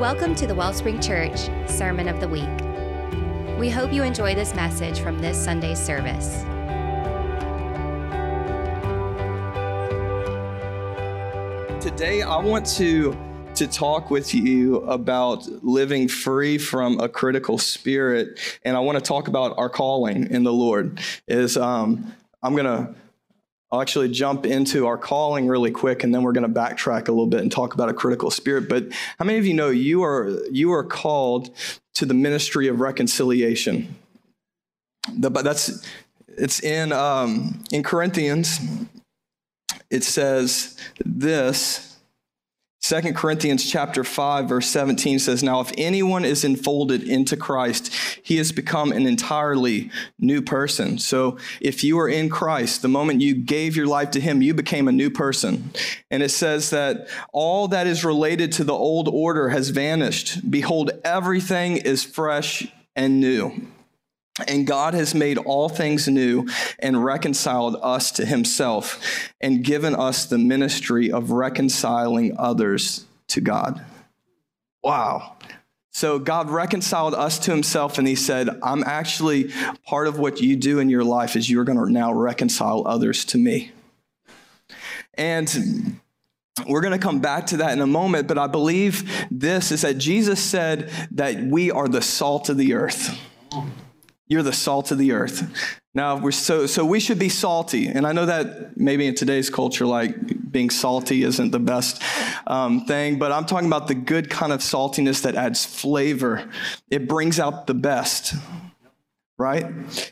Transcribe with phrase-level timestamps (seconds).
[0.00, 2.48] Welcome to the Wellspring Church Sermon of the Week.
[3.58, 6.40] We hope you enjoy this message from this Sunday's service.
[11.84, 13.14] Today, I want to
[13.56, 19.04] to talk with you about living free from a critical spirit, and I want to
[19.04, 20.98] talk about our calling in the Lord.
[21.28, 22.94] Is um, I'm gonna
[23.72, 27.12] I'll actually jump into our calling really quick, and then we're going to backtrack a
[27.12, 28.68] little bit and talk about a critical spirit.
[28.68, 31.50] But how many of you know you are you are called
[31.94, 33.94] to the ministry of reconciliation?
[35.16, 35.86] But that's
[36.26, 38.60] it's in um, in Corinthians.
[39.88, 41.89] It says this
[42.82, 48.38] 2 Corinthians chapter 5 verse 17 says, Now if anyone is enfolded into Christ, he
[48.38, 50.98] has become an entirely new person.
[50.98, 54.54] So if you are in Christ, the moment you gave your life to him, you
[54.54, 55.72] became a new person.
[56.10, 60.50] And it says that all that is related to the old order has vanished.
[60.50, 63.68] Behold, everything is fresh and new.
[64.46, 70.26] And God has made all things new and reconciled us to himself and given us
[70.26, 73.84] the ministry of reconciling others to God.
[74.82, 75.36] Wow.
[75.92, 79.50] So God reconciled us to himself and he said, I'm actually
[79.84, 83.24] part of what you do in your life is you're going to now reconcile others
[83.26, 83.72] to me.
[85.14, 85.98] And
[86.66, 89.82] we're going to come back to that in a moment, but I believe this is
[89.82, 93.18] that Jesus said that we are the salt of the earth.
[94.30, 95.50] You're the salt of the earth.
[95.92, 97.88] Now, we're so, so we should be salty.
[97.88, 102.00] And I know that maybe in today's culture, like being salty isn't the best
[102.46, 106.48] um, thing, but I'm talking about the good kind of saltiness that adds flavor.
[106.92, 108.34] It brings out the best,
[109.36, 109.66] right?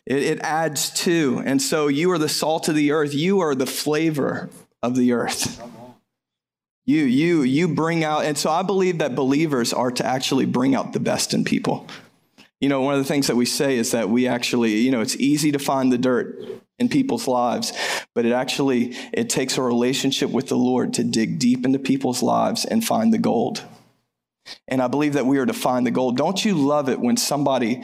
[0.05, 1.41] It, it adds to.
[1.47, 3.15] And so you are the salt of the earth.
[3.15, 4.51] You are the flavor
[4.83, 5.63] of the earth.
[6.87, 10.75] You, you, you bring out, and so I believe that believers are to actually bring
[10.75, 11.87] out the best in people.
[12.61, 15.01] You know, one of the things that we say is that we actually, you know,
[15.01, 16.43] it's easy to find the dirt
[16.79, 17.73] in people's lives,
[18.15, 22.23] but it actually it takes a relationship with the Lord to dig deep into people's
[22.23, 23.63] lives and find the gold.
[24.67, 26.17] And I believe that we are to find the gold.
[26.17, 27.83] Don't you love it when somebody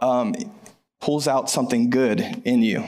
[0.00, 0.34] um,
[1.00, 2.84] pulls out something good in you?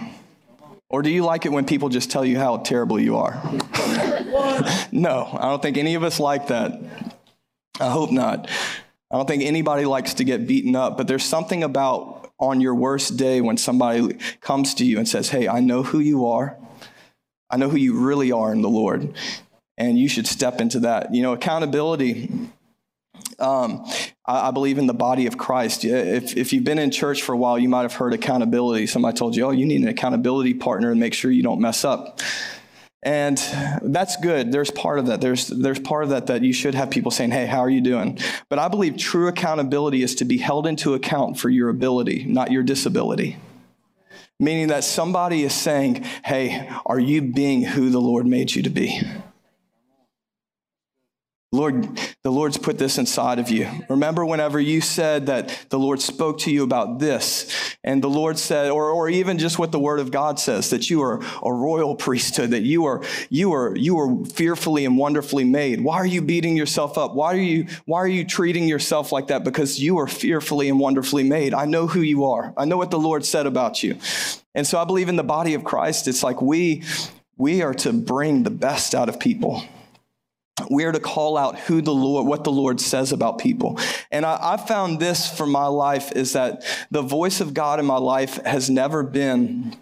[0.88, 3.32] Or do you like it when people just tell you how terrible you are?
[4.92, 6.78] no, I don't think any of us like that.
[7.80, 8.48] I hope not.
[9.12, 12.74] I don't think anybody likes to get beaten up, but there's something about on your
[12.74, 16.56] worst day when somebody comes to you and says, Hey, I know who you are.
[17.50, 19.14] I know who you really are in the Lord.
[19.76, 21.14] And you should step into that.
[21.14, 22.30] You know, accountability.
[23.38, 23.84] Um,
[24.24, 25.84] I, I, believe in the body of Christ.
[25.84, 28.86] If, if you've been in church for a while, you might have heard accountability.
[28.86, 31.84] Somebody told you, oh, you need an accountability partner and make sure you don't mess
[31.84, 32.20] up.
[33.02, 33.36] And
[33.82, 34.52] that's good.
[34.52, 35.20] There's part of that.
[35.20, 37.80] There's, there's part of that that you should have people saying, hey, how are you
[37.80, 38.18] doing?
[38.48, 42.52] But I believe true accountability is to be held into account for your ability, not
[42.52, 43.38] your disability.
[44.38, 48.70] Meaning that somebody is saying, hey, are you being who the Lord made you to
[48.70, 49.02] be?
[51.54, 51.86] Lord,
[52.22, 53.68] the Lord's put this inside of you.
[53.90, 58.38] Remember whenever you said that the Lord spoke to you about this, and the Lord
[58.38, 61.52] said, or, or even just what the Word of God says, that you are a
[61.52, 65.82] royal priesthood, that you are you are you are fearfully and wonderfully made.
[65.82, 67.14] Why are you beating yourself up?
[67.14, 69.44] Why are you why are you treating yourself like that?
[69.44, 71.52] Because you are fearfully and wonderfully made.
[71.52, 72.54] I know who you are.
[72.56, 73.98] I know what the Lord said about you.
[74.54, 76.82] And so I believe in the body of Christ, it's like we
[77.36, 79.62] we are to bring the best out of people
[80.70, 83.78] we are to call out who the Lord, what the Lord says about people.
[84.10, 87.86] And I, I found this for my life is that the voice of God in
[87.86, 89.76] my life has never been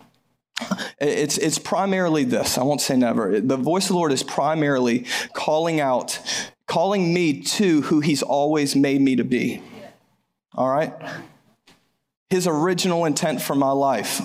[1.00, 2.58] it's, it's primarily this.
[2.58, 3.40] I won't say never.
[3.40, 6.20] The voice of the Lord is primarily calling out,
[6.66, 9.62] calling me to who He's always made me to be.
[10.54, 10.92] All right?
[12.28, 14.20] His original intent for my life.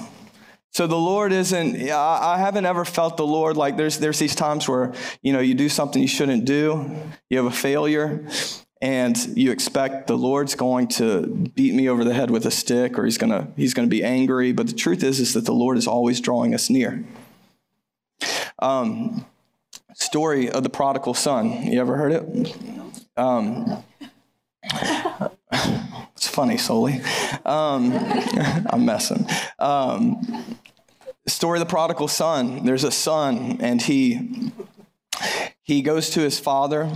[0.76, 4.68] So the Lord isn't, I haven't ever felt the Lord like there's, there's these times
[4.68, 4.92] where,
[5.22, 6.94] you know, you do something you shouldn't do,
[7.30, 8.28] you have a failure,
[8.82, 13.00] and you expect the Lord's going to beat me over the head with a stick
[13.00, 14.52] or he's to, he's to be angry.
[14.52, 17.06] But the truth is, is that the Lord is always drawing us near.
[18.60, 19.26] Um,
[19.94, 21.72] story of the prodigal son.
[21.72, 22.58] You ever heard it?
[23.16, 23.82] Um,
[26.18, 27.00] it's funny, Soli.
[27.46, 27.94] Um,
[28.70, 29.26] I'm messing.
[29.58, 30.46] Um,
[31.28, 32.66] story of the prodigal son.
[32.66, 34.52] There's a son, and he
[35.62, 36.90] he goes to his father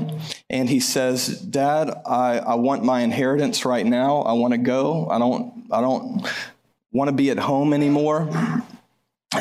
[0.49, 4.21] and he says, "Dad, I, I want my inheritance right now.
[4.21, 5.09] I want to go.
[5.09, 6.27] I don't I don't
[6.91, 8.29] want to be at home anymore."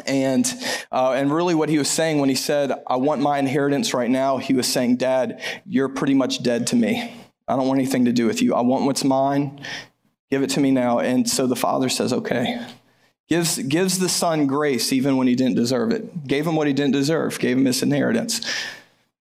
[0.06, 0.46] And
[0.92, 4.10] uh, and really, what he was saying when he said, "I want my inheritance right
[4.10, 7.14] now," he was saying, "Dad, you're pretty much dead to me.
[7.48, 8.54] I don't want anything to do with you.
[8.54, 9.60] I want what's mine.
[10.30, 10.98] Give it to me now.
[10.98, 12.60] And so the father says, okay.
[13.28, 16.26] Gives, gives the son grace even when he didn't deserve it.
[16.26, 18.40] Gave him what he didn't deserve, gave him his inheritance.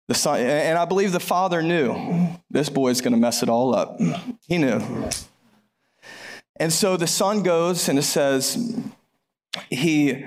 [0.07, 3.75] The son, and I believe the father knew this boy's going to mess it all
[3.75, 3.99] up.
[4.47, 4.81] He knew.
[6.55, 8.79] And so the son goes and it says
[9.69, 10.23] he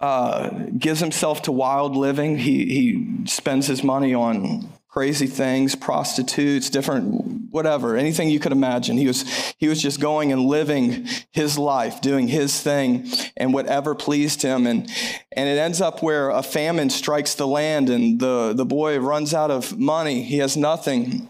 [0.00, 2.38] uh, gives himself to wild living.
[2.38, 8.96] He, he spends his money on crazy things, prostitutes, different whatever, anything you could imagine.
[8.96, 9.24] He was
[9.58, 14.68] he was just going and living his life, doing his thing and whatever pleased him
[14.68, 14.88] and
[15.32, 19.34] and it ends up where a famine strikes the land and the the boy runs
[19.34, 20.22] out of money.
[20.22, 21.28] He has nothing.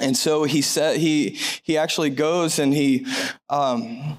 [0.00, 3.06] And so he said he he actually goes and he
[3.50, 4.16] um,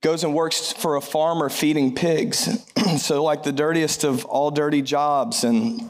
[0.00, 2.48] goes and works for a farmer feeding pigs.
[2.98, 5.88] so like the dirtiest of all dirty jobs and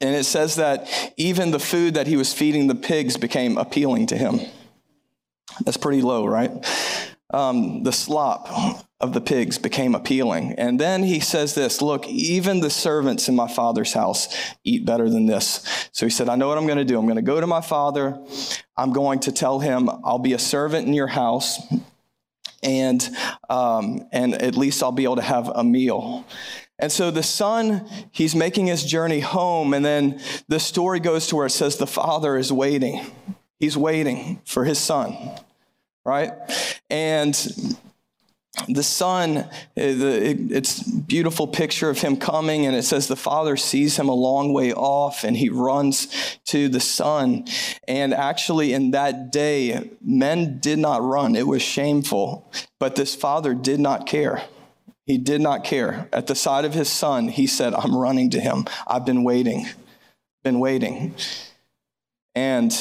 [0.00, 4.06] and it says that even the food that he was feeding the pigs became appealing
[4.08, 4.40] to him.
[5.64, 6.50] That's pretty low, right?
[7.32, 8.48] Um, the slop
[9.00, 10.54] of the pigs became appealing.
[10.58, 14.28] And then he says this Look, even the servants in my father's house
[14.64, 15.88] eat better than this.
[15.92, 16.98] So he said, I know what I'm going to do.
[16.98, 18.18] I'm going to go to my father.
[18.76, 21.60] I'm going to tell him, I'll be a servant in your house.
[22.62, 23.06] And,
[23.48, 26.26] um, and at least I'll be able to have a meal.
[26.78, 31.36] And so the son, he's making his journey home, and then the story goes to
[31.36, 33.06] where it says the father is waiting.
[33.58, 35.16] He's waiting for his son,
[36.04, 36.32] right?
[36.90, 37.34] And
[38.68, 39.44] the son, eh,
[39.76, 44.52] it's beautiful picture of him coming, and it says the father sees him a long
[44.52, 46.08] way off, and he runs
[46.46, 47.46] to the son.
[47.86, 52.50] And actually, in that day, men did not run; it was shameful.
[52.78, 54.42] But this father did not care.
[55.06, 56.08] He did not care.
[56.12, 58.66] At the sight of his son, he said, I'm running to him.
[58.86, 59.66] I've been waiting,
[60.42, 61.14] been waiting.
[62.34, 62.72] And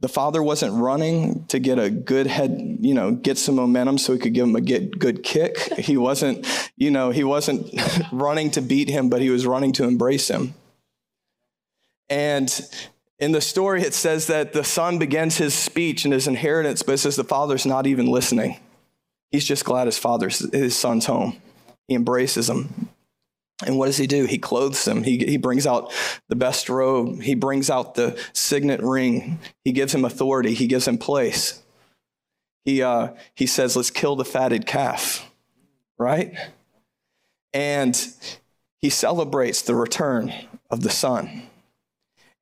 [0.00, 4.14] the father wasn't running to get a good head, you know, get some momentum so
[4.14, 5.58] he could give him a get good kick.
[5.78, 6.46] He wasn't,
[6.76, 7.68] you know, he wasn't
[8.12, 10.54] running to beat him, but he was running to embrace him.
[12.08, 12.50] And
[13.18, 16.92] in the story, it says that the son begins his speech and his inheritance, but
[16.92, 18.58] it says the father's not even listening.
[19.30, 21.36] He's just glad his father's his son's home.
[21.88, 22.88] He embraces him.
[23.66, 24.24] And what does he do?
[24.24, 25.02] He clothes him.
[25.02, 25.92] He, he brings out
[26.28, 27.20] the best robe.
[27.20, 29.38] He brings out the signet ring.
[29.64, 30.54] He gives him authority.
[30.54, 31.62] He gives him place.
[32.64, 35.30] He, uh, he says, let's kill the fatted calf,
[35.98, 36.34] right?
[37.52, 38.00] And
[38.78, 40.32] he celebrates the return
[40.70, 41.42] of the son.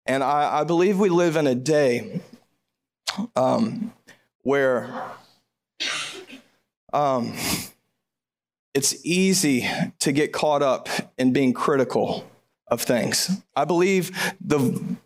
[0.06, 2.20] And I, I believe we live in a day
[3.34, 3.93] um,
[4.43, 4.88] where
[6.93, 7.35] um,
[8.75, 9.69] it's easy
[9.99, 10.88] to get caught up
[11.19, 12.29] in being critical
[12.69, 13.40] of things.
[13.56, 14.96] I believe the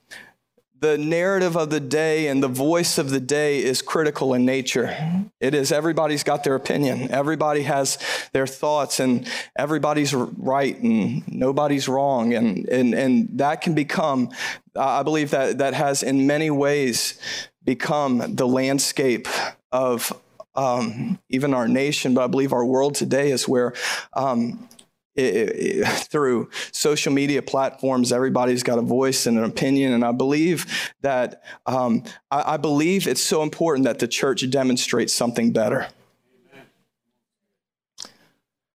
[0.82, 4.96] the narrative of the day and the voice of the day is critical in nature.
[5.38, 7.08] It is everybody's got their opinion.
[7.12, 7.98] Everybody has
[8.32, 14.30] their thoughts and everybody's right and nobody's wrong and and and that can become
[14.74, 17.16] I believe that that has in many ways
[17.64, 19.28] become the landscape
[19.70, 20.12] of
[20.54, 23.74] um, even our nation, but I believe our world today is where
[24.12, 24.68] um,
[25.14, 29.92] it, it, through social media platforms, everybody's got a voice and an opinion.
[29.92, 35.12] And I believe that um, I, I, believe it's so important that the church demonstrates
[35.12, 35.88] something better.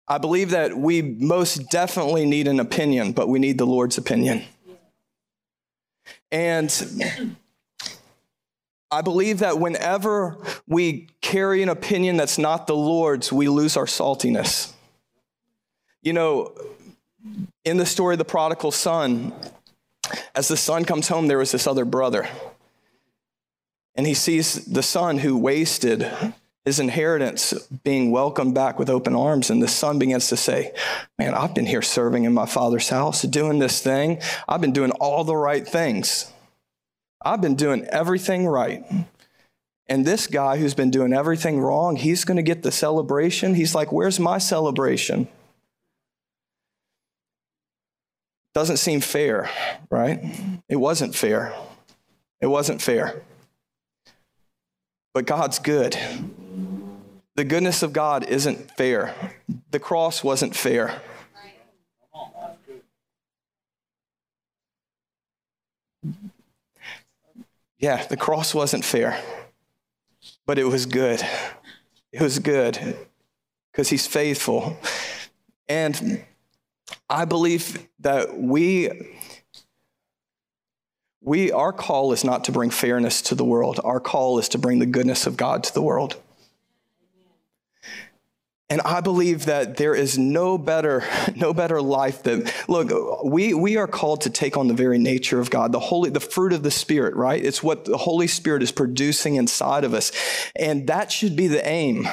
[0.07, 4.45] I believe that we most definitely need an opinion, but we need the Lord's opinion.
[6.31, 6.69] And
[8.95, 13.87] I believe that whenever we carry an opinion that's not the Lord's, we lose our
[13.87, 14.73] saltiness.
[16.01, 16.53] You know,
[17.65, 19.33] in the story of the prodigal son,
[20.35, 22.29] as the son comes home, there was this other brother.
[23.97, 26.09] And he sees the son who wasted
[26.65, 29.51] his inheritance being welcomed back with open arms.
[29.51, 30.73] And the son begins to say,
[31.19, 34.21] Man, I've been here serving in my father's house, doing this thing.
[34.49, 36.31] I've been doing all the right things.
[37.25, 38.85] I've been doing everything right.
[39.87, 43.54] And this guy who's been doing everything wrong, he's going to get the celebration.
[43.54, 45.28] He's like, Where's my celebration?
[48.54, 49.50] Doesn't seem fair,
[49.90, 50.21] right?
[50.69, 51.52] It wasn't fair.
[52.40, 53.23] It wasn't fair.
[55.12, 55.99] But God's good.
[57.37, 59.14] The goodness of God isn't fair.
[59.71, 61.00] The cross wasn't fair.
[67.78, 69.23] Yeah, the cross wasn't fair,
[70.47, 71.23] but it was good.
[72.12, 72.97] It was good
[73.73, 74.78] because he's faithful.
[75.69, 76.25] And
[77.09, 78.90] I believe that we
[81.21, 83.81] We, our call is not to bring fairness to the world.
[83.83, 86.21] Our call is to bring the goodness of God to the world.
[88.71, 91.04] And I believe that there is no better,
[91.37, 92.90] no better life than look,
[93.25, 96.21] we, we are called to take on the very nature of God, the holy, the
[96.21, 97.44] fruit of the Spirit, right?
[97.44, 100.12] It's what the Holy Spirit is producing inside of us.
[100.56, 102.09] And that should be the aim.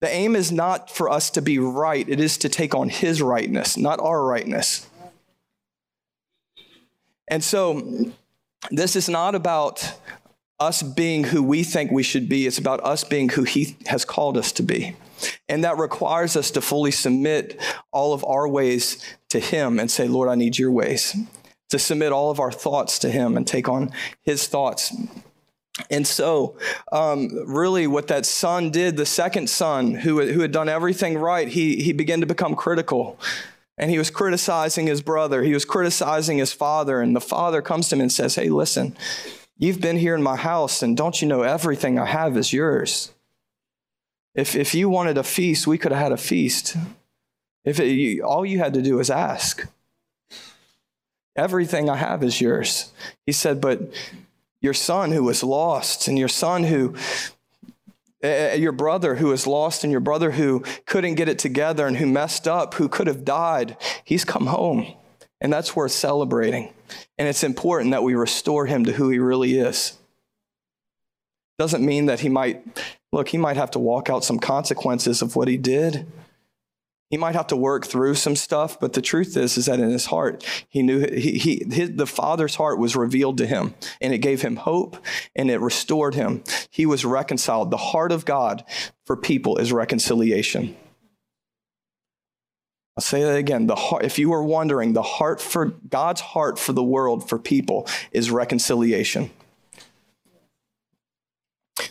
[0.00, 3.22] The aim is not for us to be right, it is to take on his
[3.22, 4.86] rightness, not our rightness.
[7.28, 8.12] And so
[8.70, 9.94] this is not about
[10.60, 14.04] us being who we think we should be, it's about us being who he has
[14.04, 14.94] called us to be.
[15.48, 17.60] And that requires us to fully submit
[17.92, 18.98] all of our ways
[19.30, 21.16] to Him and say, Lord, I need your ways.
[21.70, 23.92] To submit all of our thoughts to Him and take on
[24.22, 24.94] His thoughts.
[25.90, 26.56] And so,
[26.92, 31.48] um, really, what that son did, the second son who, who had done everything right,
[31.48, 33.18] he, he began to become critical.
[33.76, 37.00] And he was criticizing his brother, he was criticizing his father.
[37.00, 38.96] And the father comes to him and says, Hey, listen,
[39.58, 43.10] you've been here in my house, and don't you know everything I have is yours?
[44.34, 46.76] If, if you wanted a feast, we could have had a feast.
[47.64, 49.66] If it, you, all you had to do was ask.
[51.36, 52.92] Everything I have is yours.
[53.26, 53.80] He said, but
[54.60, 56.94] your son who was lost, and your son who,
[58.22, 61.96] uh, your brother who was lost, and your brother who couldn't get it together and
[61.96, 64.94] who messed up, who could have died, he's come home.
[65.40, 66.72] And that's worth celebrating.
[67.18, 69.98] And it's important that we restore him to who he really is.
[71.58, 72.64] Doesn't mean that he might
[73.14, 76.04] Look, he might have to walk out some consequences of what he did.
[77.10, 79.88] He might have to work through some stuff, but the truth is, is that in
[79.88, 84.12] his heart, he knew he, he his, the Father's heart was revealed to him, and
[84.12, 84.96] it gave him hope,
[85.36, 86.42] and it restored him.
[86.70, 87.70] He was reconciled.
[87.70, 88.64] The heart of God
[89.06, 90.74] for people is reconciliation.
[92.96, 93.68] I'll say that again.
[93.68, 97.38] The heart, if you were wondering, the heart for God's heart for the world for
[97.38, 99.30] people is reconciliation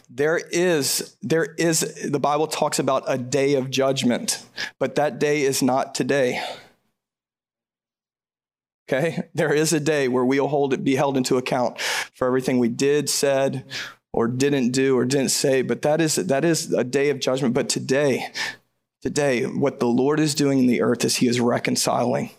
[0.10, 4.46] there is there is the bible talks about a day of judgment
[4.80, 6.44] but that day is not today.
[8.90, 9.24] Okay?
[9.34, 12.68] There is a day where we'll hold it be held into account for everything we
[12.68, 13.66] did said
[14.12, 17.54] or didn't do or didn't say but that is that is a day of judgment.
[17.54, 18.32] But today
[19.02, 22.32] today what the lord is doing in the earth is he is reconciling.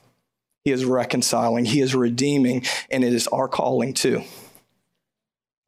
[0.64, 1.66] He is reconciling.
[1.66, 4.22] He is redeeming and it is our calling too.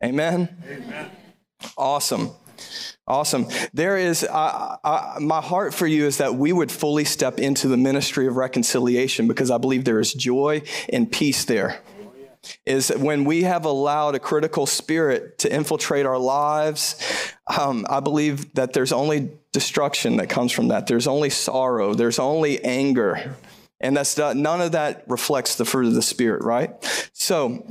[0.03, 0.57] Amen?
[0.67, 1.11] Amen
[1.77, 2.31] Awesome.
[3.09, 3.47] Awesome.
[3.73, 8.27] There is, my heart for you is that we would fully step into the ministry
[8.27, 11.81] of reconciliation because I believe there is joy and peace there.
[12.65, 16.95] Is when we have allowed a critical spirit to infiltrate our lives,
[17.47, 20.87] um, I believe that there's only destruction that comes from that.
[20.87, 23.35] There's only sorrow, there's only anger.
[23.81, 26.71] And that's not, none of that reflects the fruit of the Spirit, right?
[27.13, 27.67] So,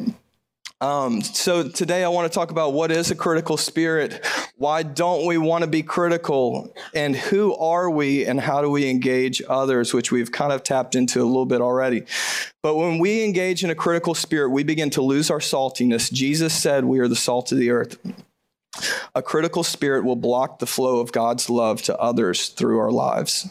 [0.82, 4.26] um, so today I want to talk about what is a critical spirit.
[4.58, 6.74] Why don't we want to be critical?
[6.94, 10.96] And who are we and how do we engage others, which we've kind of tapped
[10.96, 12.04] into a little bit already.
[12.62, 16.12] But when we engage in a critical spirit, we begin to lose our saltiness.
[16.12, 17.98] Jesus said we are the salt of the earth.
[19.16, 23.50] A critical spirit will block the flow of God's love to others through our lives.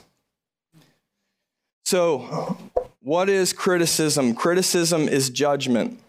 [1.87, 2.59] So,
[3.01, 4.35] what is criticism?
[4.35, 6.01] Criticism is judgment.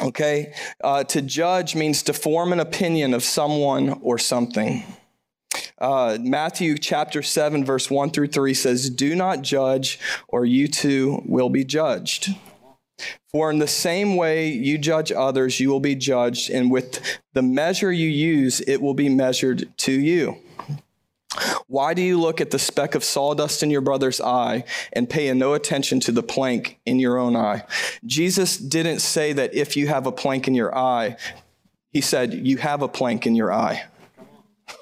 [0.00, 0.54] Okay?
[0.82, 4.84] Uh, to judge means to form an opinion of someone or something.
[5.78, 11.22] Uh, Matthew chapter 7, verse 1 through 3 says, Do not judge, or you too
[11.26, 12.30] will be judged.
[13.32, 17.42] For in the same way you judge others, you will be judged, and with the
[17.42, 20.36] measure you use, it will be measured to you.
[21.66, 25.32] Why do you look at the speck of sawdust in your brother's eye and pay
[25.32, 27.64] no attention to the plank in your own eye?
[28.04, 31.16] Jesus didn't say that if you have a plank in your eye,
[31.90, 33.84] he said, you have a plank in your eye.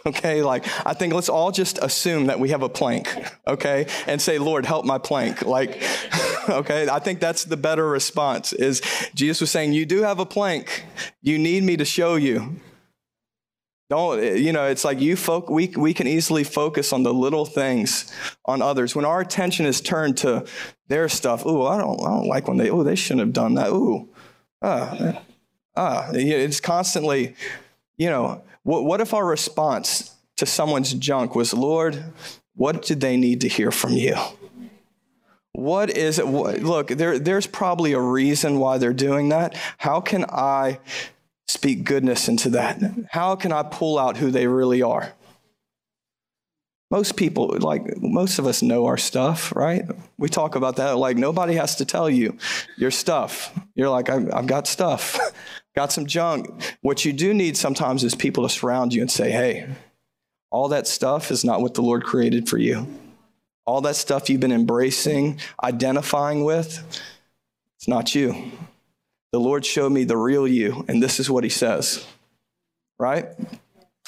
[0.06, 3.12] Okay, like I think let's all just assume that we have a plank,
[3.46, 5.42] okay, and say, Lord, help my plank.
[5.42, 5.82] Like,
[6.48, 8.52] okay, I think that's the better response.
[8.52, 8.80] Is
[9.14, 10.84] Jesus was saying, You do have a plank,
[11.22, 12.60] you need me to show you.
[13.90, 17.44] Don't, you know, it's like you folk, we, we can easily focus on the little
[17.44, 18.12] things
[18.44, 18.94] on others.
[18.94, 20.46] When our attention is turned to
[20.86, 23.54] their stuff, ooh, I don't, I don't like when they, ooh, they shouldn't have done
[23.54, 23.70] that.
[23.70, 24.08] Ooh,
[24.62, 25.20] ah,
[25.76, 26.08] ah.
[26.12, 27.34] It's constantly,
[27.96, 32.12] you know, what, what if our response to someone's junk was, Lord,
[32.54, 34.14] what did they need to hear from you?
[35.50, 36.26] What is it?
[36.26, 39.56] Look, there, there's probably a reason why they're doing that.
[39.78, 40.78] How can I
[41.50, 42.80] speak goodness into that?
[43.10, 45.12] How can I pull out who they really are?
[46.90, 49.84] Most people, like most of us know our stuff, right?
[50.18, 50.96] We talk about that.
[50.98, 52.36] Like nobody has to tell you
[52.76, 53.56] your stuff.
[53.74, 55.18] You're like, I've, I've got stuff,
[55.76, 56.76] got some junk.
[56.80, 59.68] What you do need sometimes is people to surround you and say, hey,
[60.50, 62.88] all that stuff is not what the Lord created for you.
[63.66, 67.00] All that stuff you've been embracing, identifying with,
[67.76, 68.50] it's not you.
[69.32, 72.04] The Lord showed me the real you, and this is what He says,
[72.98, 73.26] right?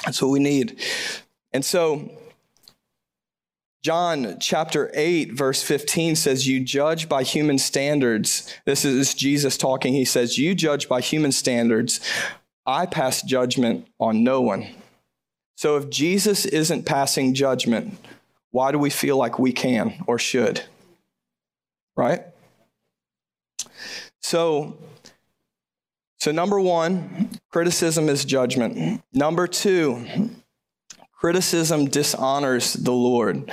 [0.05, 0.81] That's what we need.
[1.53, 2.11] And so,
[3.83, 8.53] John chapter 8, verse 15 says, You judge by human standards.
[8.65, 9.93] This is Jesus talking.
[9.93, 12.01] He says, You judge by human standards.
[12.65, 14.69] I pass judgment on no one.
[15.57, 17.99] So if Jesus isn't passing judgment,
[18.51, 20.63] why do we feel like we can or should?
[21.97, 22.23] Right?
[24.21, 24.77] So,
[26.23, 29.03] so number one, criticism is judgment.
[29.13, 30.07] Number two,
[31.23, 33.49] Criticism dishonors the Lord.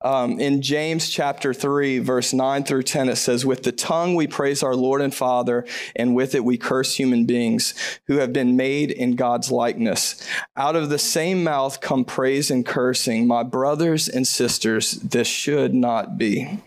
[0.00, 4.28] Um, in James chapter 3, verse 9 through 10, it says, With the tongue we
[4.28, 7.74] praise our Lord and Father, and with it we curse human beings
[8.06, 10.24] who have been made in God's likeness.
[10.56, 13.26] Out of the same mouth come praise and cursing.
[13.26, 16.60] My brothers and sisters, this should not be.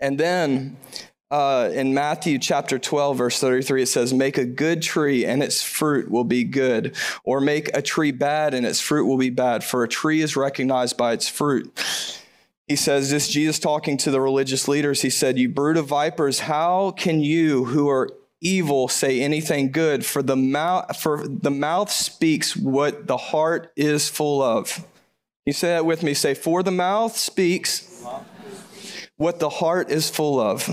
[0.00, 0.78] And then
[1.30, 5.62] uh, in Matthew chapter 12, verse 33, it says, Make a good tree and its
[5.62, 9.64] fruit will be good, or make a tree bad and its fruit will be bad,
[9.64, 11.72] for a tree is recognized by its fruit.
[12.68, 16.40] He says, This Jesus talking to the religious leaders, he said, You brood of vipers,
[16.40, 20.06] how can you who are evil say anything good?
[20.06, 24.84] For the mouth, for the mouth speaks what the heart is full of.
[25.44, 26.14] You say that with me.
[26.14, 28.04] Say, For the mouth speaks
[29.16, 30.68] what the heart is full of.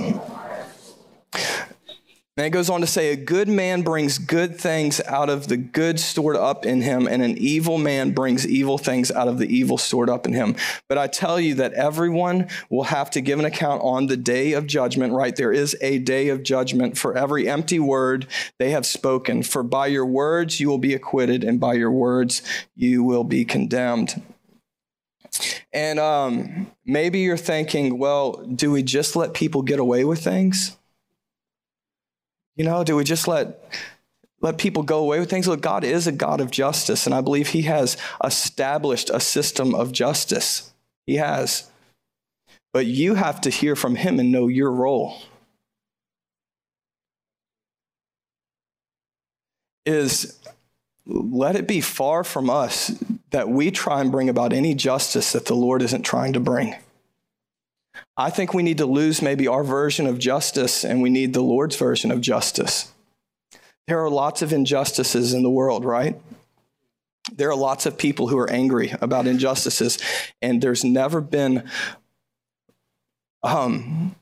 [2.36, 5.58] And it goes on to say, A good man brings good things out of the
[5.58, 9.46] good stored up in him, and an evil man brings evil things out of the
[9.46, 10.56] evil stored up in him.
[10.90, 14.54] But I tell you that everyone will have to give an account on the day
[14.54, 15.36] of judgment, right?
[15.36, 18.26] There is a day of judgment for every empty word
[18.58, 19.44] they have spoken.
[19.44, 22.42] For by your words you will be acquitted, and by your words
[22.76, 24.24] you will be condemned.
[25.72, 30.78] And um, maybe you're thinking, well, do we just let people get away with things?
[32.56, 33.64] You know, do we just let
[34.42, 35.48] let people go away with things?
[35.48, 39.74] Look, God is a God of justice, and I believe He has established a system
[39.74, 40.74] of justice.
[41.08, 41.70] He has.
[42.74, 45.18] But you have to hear from Him and know your role.
[49.86, 50.40] Is
[51.06, 52.92] let it be far from us
[53.32, 56.76] that we try and bring about any justice that the Lord isn't trying to bring.
[58.16, 61.42] I think we need to lose maybe our version of justice and we need the
[61.42, 62.92] Lord's version of justice.
[63.88, 66.20] There are lots of injustices in the world, right?
[67.32, 69.98] There are lots of people who are angry about injustices,
[70.42, 71.70] and there's never been
[73.44, 74.16] um,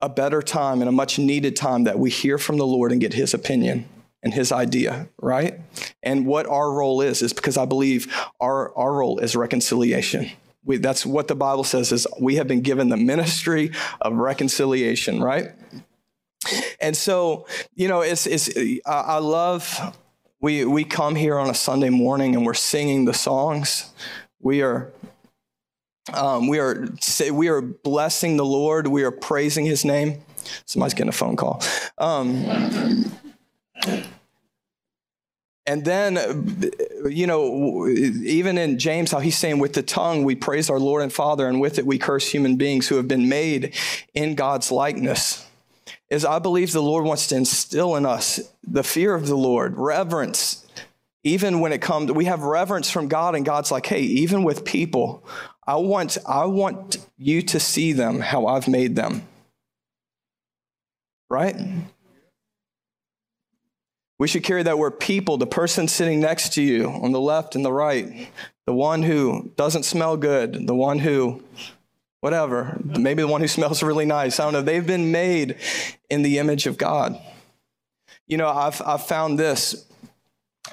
[0.00, 3.00] a better time and a much needed time that we hear from the Lord and
[3.00, 3.88] get his opinion
[4.22, 5.60] and his idea, right?
[6.02, 10.30] And what our role is, is because I believe our, our role is reconciliation.
[10.66, 15.22] We, that's what the Bible says is we have been given the ministry of reconciliation,
[15.22, 15.52] right?
[16.80, 18.50] And so, you know, it's, it's
[18.84, 19.96] I love
[20.40, 23.92] we we come here on a Sunday morning and we're singing the songs.
[24.40, 24.92] We are
[26.12, 26.88] um, we are
[27.32, 28.86] we are blessing the Lord.
[28.86, 30.22] We are praising His name.
[30.66, 31.62] Somebody's getting a phone call.
[31.98, 32.44] Um,
[35.66, 36.14] and then,
[37.12, 41.02] you know, even in James, how he's saying, with the tongue we praise our Lord
[41.02, 43.74] and Father, and with it we curse human beings who have been made
[44.14, 45.46] in God's likeness.
[46.08, 49.76] Is I believe the Lord wants to instill in us the fear of the Lord,
[49.76, 50.64] reverence.
[51.24, 54.64] Even when it comes, we have reverence from God, and God's like, hey, even with
[54.64, 55.26] people,
[55.66, 59.22] I want, I want you to see them how I've made them.
[61.28, 61.56] Right?
[64.18, 67.54] We should carry that where people, the person sitting next to you on the left
[67.54, 68.28] and the right,
[68.66, 71.42] the one who doesn't smell good, the one who,
[72.20, 74.40] whatever, maybe the one who smells really nice.
[74.40, 74.62] I don't know.
[74.62, 75.56] They've been made
[76.08, 77.20] in the image of God.
[78.26, 79.86] You know, I've, I've found this,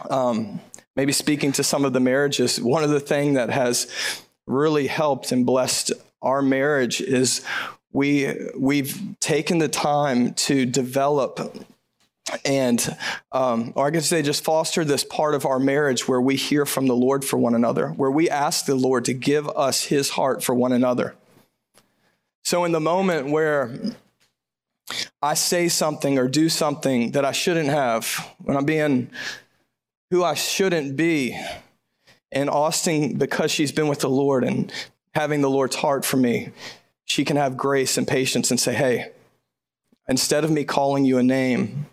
[0.10, 0.62] um,
[0.96, 3.92] maybe speaking to some of the marriages, one of the things that has
[4.48, 7.46] really helped and blessed our marriage is
[7.92, 11.68] we, we've taken the time to develop
[12.46, 12.98] and
[13.32, 16.66] um, or I guess they just foster this part of our marriage where we hear
[16.66, 20.12] from the Lord for one another, where we ask the Lord to give us His
[20.12, 21.16] heart for one another.
[22.44, 23.78] So in the moment where
[25.22, 28.06] I say something or do something that I shouldn't have,
[28.40, 29.10] when I'm being
[30.12, 31.40] who I shouldn't be,
[32.34, 34.74] And Austin, because she's been with the Lord and
[35.14, 36.50] having the Lord's heart for me,
[37.06, 39.12] she can have grace and patience and say, hey,
[40.08, 41.86] instead of me calling you a name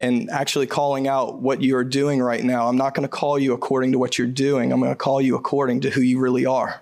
[0.00, 3.52] and actually calling out what you're doing right now, I'm not going to call you
[3.52, 4.72] according to what you're doing.
[4.72, 6.80] I'm going to call you according to who you really are.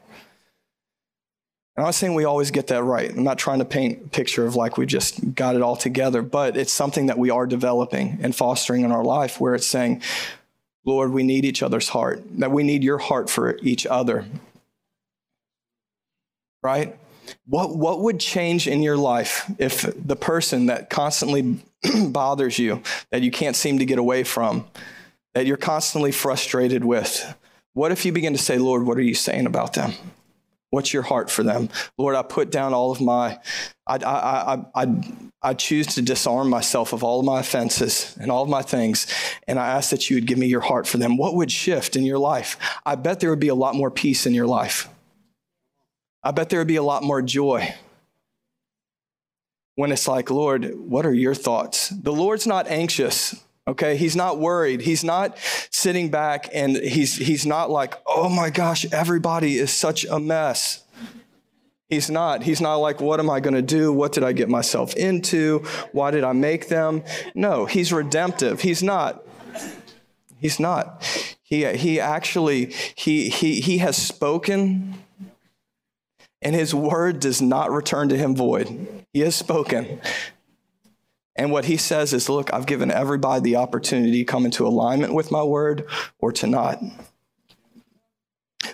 [1.75, 3.11] And I'm not saying we always get that right.
[3.11, 6.23] I'm not trying to paint a picture of like we just got it all together,
[6.23, 10.03] but it's something that we are developing and fostering in our life where it's saying,
[10.85, 14.25] Lord, we need each other's heart, that we need your heart for each other.
[16.63, 16.97] Right?
[17.47, 21.63] What, what would change in your life if the person that constantly
[22.09, 24.67] bothers you, that you can't seem to get away from,
[25.35, 27.35] that you're constantly frustrated with,
[27.75, 29.93] what if you begin to say, Lord, what are you saying about them?
[30.71, 31.71] What's your heart for them?
[31.97, 33.39] Lord, I put down all of my,
[33.87, 35.03] I, I, I, I,
[35.41, 39.07] I choose to disarm myself of all of my offenses and all of my things.
[39.47, 41.17] And I ask that you would give me your heart for them.
[41.17, 42.59] What would shift in your life?
[42.85, 44.89] I bet there would be a lot more peace in your life.
[46.23, 47.75] I bet there would be a lot more joy
[49.77, 51.91] when it's like, Lord, what are your thoughts?
[51.91, 53.35] The Lord's not anxious
[53.69, 54.81] Okay, he's not worried.
[54.81, 55.37] He's not
[55.71, 60.83] sitting back and he's he's not like, "Oh my gosh, everybody is such a mess."
[61.91, 62.43] He's not.
[62.43, 63.93] He's not like, "What am I going to do?
[63.93, 65.59] What did I get myself into?
[65.93, 67.03] Why did I make them?"
[67.35, 68.63] No, he's redemptive.
[68.63, 69.23] He's not.
[70.39, 71.05] He's not.
[71.43, 74.95] He he actually he he he has spoken
[76.43, 79.05] and his word does not return to him void.
[79.13, 80.01] He has spoken.
[81.37, 85.15] And what he says is, look, I've given everybody the opportunity to come into alignment
[85.15, 85.87] with my word
[86.19, 86.83] or to not.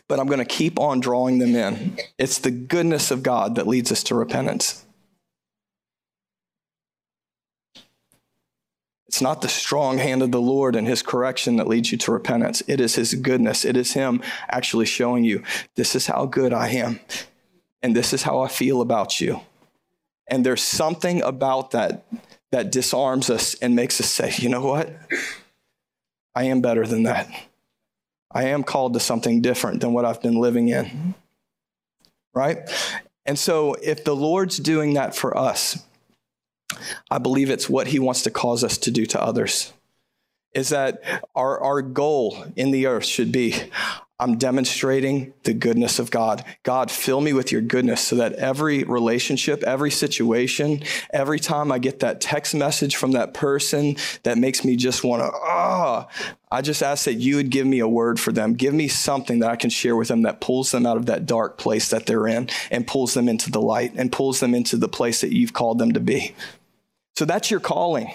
[0.08, 1.98] But I'm going to keep on drawing them in.
[2.18, 4.84] It's the goodness of God that leads us to repentance.
[9.06, 12.10] It's not the strong hand of the Lord and his correction that leads you to
[12.10, 12.62] repentance.
[12.66, 13.64] It is his goodness.
[13.64, 15.44] It is him actually showing you,
[15.76, 16.98] this is how good I am,
[17.84, 19.42] and this is how I feel about you.
[20.26, 22.06] And there's something about that
[22.50, 24.90] that disarms us and makes us say, you know what?
[26.34, 27.28] I am better than that.
[28.32, 31.14] I am called to something different than what I've been living in.
[32.32, 32.58] Right?
[33.26, 35.84] And so, if the Lord's doing that for us,
[37.10, 39.74] I believe it's what he wants to cause us to do to others.
[40.54, 41.02] Is that
[41.34, 43.54] our, our goal in the earth should be
[44.24, 46.42] I'm demonstrating the goodness of God.
[46.62, 50.82] God, fill me with your goodness so that every relationship, every situation,
[51.12, 55.20] every time I get that text message from that person that makes me just want
[55.20, 58.54] to, ah, oh, I just ask that you would give me a word for them.
[58.54, 61.26] Give me something that I can share with them that pulls them out of that
[61.26, 64.78] dark place that they're in and pulls them into the light and pulls them into
[64.78, 66.34] the place that you've called them to be.
[67.18, 68.10] So that's your calling.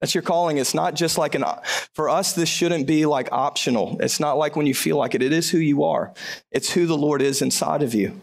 [0.00, 0.58] That's your calling.
[0.58, 1.44] It's not just like an,
[1.92, 3.96] for us, this shouldn't be like optional.
[4.00, 5.22] It's not like when you feel like it.
[5.22, 6.12] It is who you are,
[6.50, 8.20] it's who the Lord is inside of you.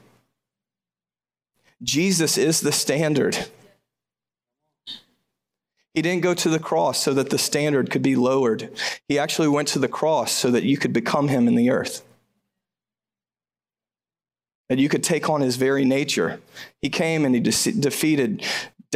[1.84, 3.48] Jesus is the standard.
[5.94, 8.70] He didn't go to the cross so that the standard could be lowered.
[9.08, 12.04] He actually went to the cross so that you could become him in the earth.
[14.68, 16.42] That you could take on his very nature.
[16.82, 18.44] He came and he de- defeated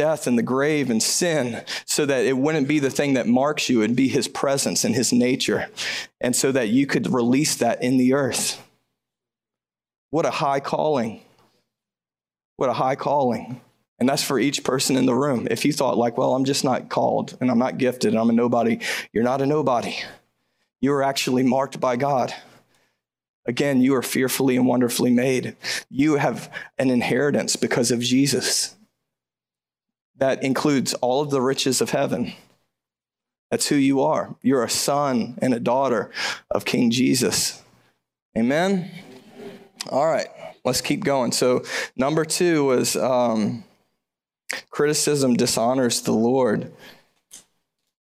[0.00, 3.68] death and the grave and sin so that it wouldn't be the thing that marks
[3.68, 5.68] you, it'd be his presence and his nature.
[6.22, 8.66] And so that you could release that in the earth.
[10.08, 11.20] What a high calling.
[12.56, 13.60] What a high calling.
[13.98, 15.46] And that's for each person in the room.
[15.50, 18.30] If you thought, like, well, I'm just not called and I'm not gifted and I'm
[18.30, 18.80] a nobody,
[19.12, 19.96] you're not a nobody.
[20.80, 22.32] You are actually marked by God.
[23.44, 25.56] Again, you are fearfully and wonderfully made.
[25.90, 28.76] You have an inheritance because of Jesus
[30.20, 32.32] that includes all of the riches of heaven.
[33.50, 34.36] That's who you are.
[34.42, 36.12] You're a son and a daughter
[36.50, 37.60] of King Jesus.
[38.38, 38.90] Amen?
[39.88, 40.28] All right,
[40.64, 41.32] let's keep going.
[41.32, 41.64] So,
[41.96, 43.64] number two was um,
[44.70, 46.70] criticism dishonors the Lord.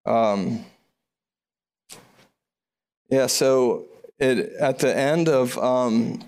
[0.06, 0.66] Um,
[3.10, 3.86] yeah, so
[4.20, 6.24] it, at the end of um,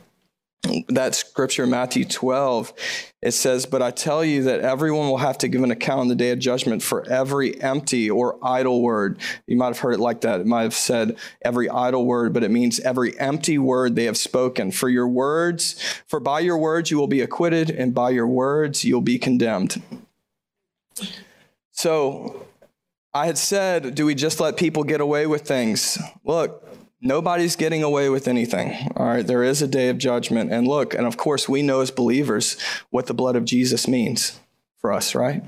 [0.87, 2.73] that scripture, Matthew 12,
[3.21, 6.07] it says, But I tell you that everyone will have to give an account on
[6.07, 9.19] the day of judgment for every empty or idle word.
[9.45, 10.39] You might have heard it like that.
[10.39, 14.17] It might have said every idle word, but it means every empty word they have
[14.17, 14.71] spoken.
[14.71, 18.85] For your words, for by your words you will be acquitted, and by your words
[18.85, 19.81] you'll be condemned.
[21.71, 22.45] So
[23.13, 25.97] I had said, Do we just let people get away with things?
[26.23, 26.65] Look,
[27.01, 28.91] Nobody's getting away with anything.
[28.95, 30.51] All right, there is a day of judgment.
[30.51, 32.57] And look, and of course, we know as believers
[32.89, 34.39] what the blood of Jesus means
[34.79, 35.43] for us, right?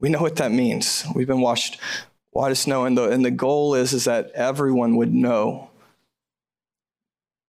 [0.00, 1.04] We know what that means.
[1.14, 1.78] We've been washed
[2.30, 2.86] white as snow.
[2.86, 5.70] And the, and the goal is, is that everyone would know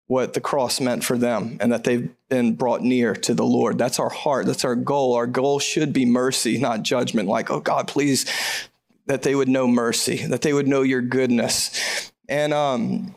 [0.07, 3.79] what the cross meant for them and that they've been brought near to the Lord.
[3.79, 4.45] That's our heart.
[4.45, 5.15] That's our goal.
[5.15, 7.27] Our goal should be mercy, not judgment.
[7.27, 8.25] Like, oh God, please,
[9.07, 12.11] that they would know mercy, that they would know your goodness.
[12.27, 13.15] And um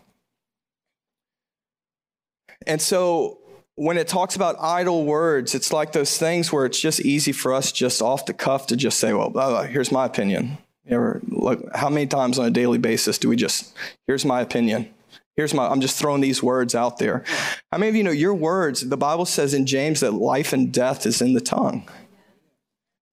[2.67, 3.39] and so
[3.75, 7.55] when it talks about idle words, it's like those things where it's just easy for
[7.55, 10.59] us just off the cuff to just say, well, blah, blah, here's my opinion.
[10.85, 13.75] You ever look how many times on a daily basis do we just
[14.07, 14.89] here's my opinion?
[15.37, 17.25] Here's my I'm just throwing these words out there.
[17.71, 20.73] How many of you know your words, the Bible says in James that life and
[20.73, 21.89] death is in the tongue.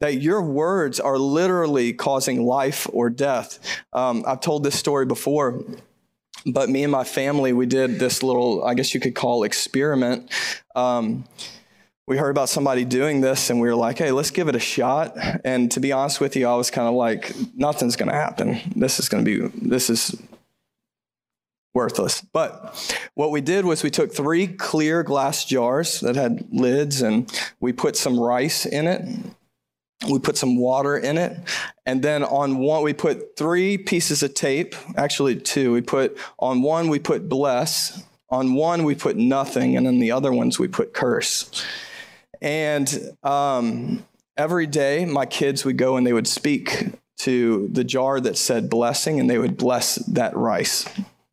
[0.02, 3.60] That your words are literally causing life or death.
[3.94, 5.64] Um, I've told this story before
[6.46, 10.32] but me and my family, we did this little, I guess you could call experiment.
[10.76, 11.26] Um,
[12.08, 14.60] we heard about somebody doing this and we were like, hey, let's give it a
[14.60, 15.18] shot.
[15.44, 18.60] And to be honest with you, I was kind of like, nothing's going to happen.
[18.76, 20.16] This is going to be, this is
[21.74, 22.22] worthless.
[22.22, 27.32] But what we did was we took three clear glass jars that had lids and
[27.60, 29.02] we put some rice in it
[30.10, 31.38] we put some water in it.
[31.86, 35.72] And then on one we put three pieces of tape actually two.
[35.72, 38.04] We put on one we put bless.
[38.30, 39.78] On one we put nothing.
[39.78, 41.66] And then the other ones we put curse.
[42.42, 44.06] And um,
[44.38, 48.70] every day my kids would go and they would speak to the jar that said
[48.70, 50.86] blessing and they would bless that rice.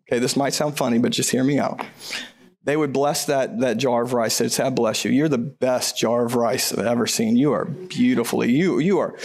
[0.09, 1.85] Okay this might sound funny but just hear me out
[2.64, 4.38] they would bless that, that jar of rice.
[4.38, 5.11] They'd say, bless you.
[5.11, 7.37] You're the best jar of rice I've ever seen.
[7.37, 9.16] You are beautifully, you, you are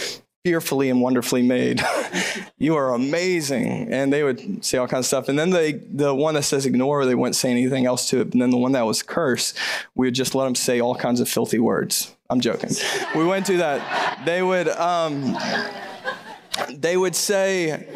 [0.44, 1.80] fearfully and wonderfully made.
[2.58, 3.92] you are amazing.
[3.92, 5.28] And they would say all kinds of stuff.
[5.28, 8.32] And then they, the one that says ignore, they wouldn't say anything else to it.
[8.32, 9.54] And then the one that was curse,
[9.94, 12.16] we would just let them say all kinds of filthy words.
[12.30, 12.70] I'm joking.
[13.14, 14.24] we went through that.
[14.24, 15.36] They would, um,
[16.70, 17.86] they would say,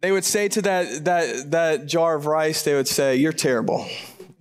[0.00, 3.86] they would say to that, that, that jar of rice, they would say, you're terrible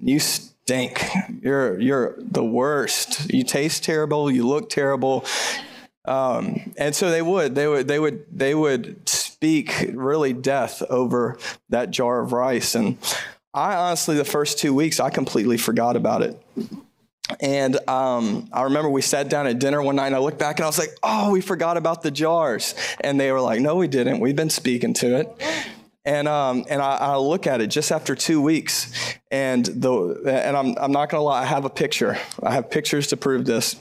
[0.04, 1.06] you stink.
[1.42, 3.32] You're you're the worst.
[3.34, 4.30] You taste terrible.
[4.30, 5.26] You look terrible.
[6.06, 11.38] Um, and so they would they would they would they would speak really death over
[11.70, 12.76] that jar of rice.
[12.76, 12.98] And
[13.54, 16.42] I honestly, the first two weeks, I completely forgot about it.
[17.40, 20.58] And um, I remember we sat down at dinner one night and I looked back
[20.58, 22.76] and I was like, oh, we forgot about the jars.
[23.00, 24.20] And they were like, no, we didn't.
[24.20, 25.44] We've been speaking to it.
[26.06, 28.92] And um, and I, I, look at it just after two weeks,
[29.32, 32.18] and the and I'm I'm not gonna lie, I have a picture.
[32.42, 33.78] I have pictures to prove this.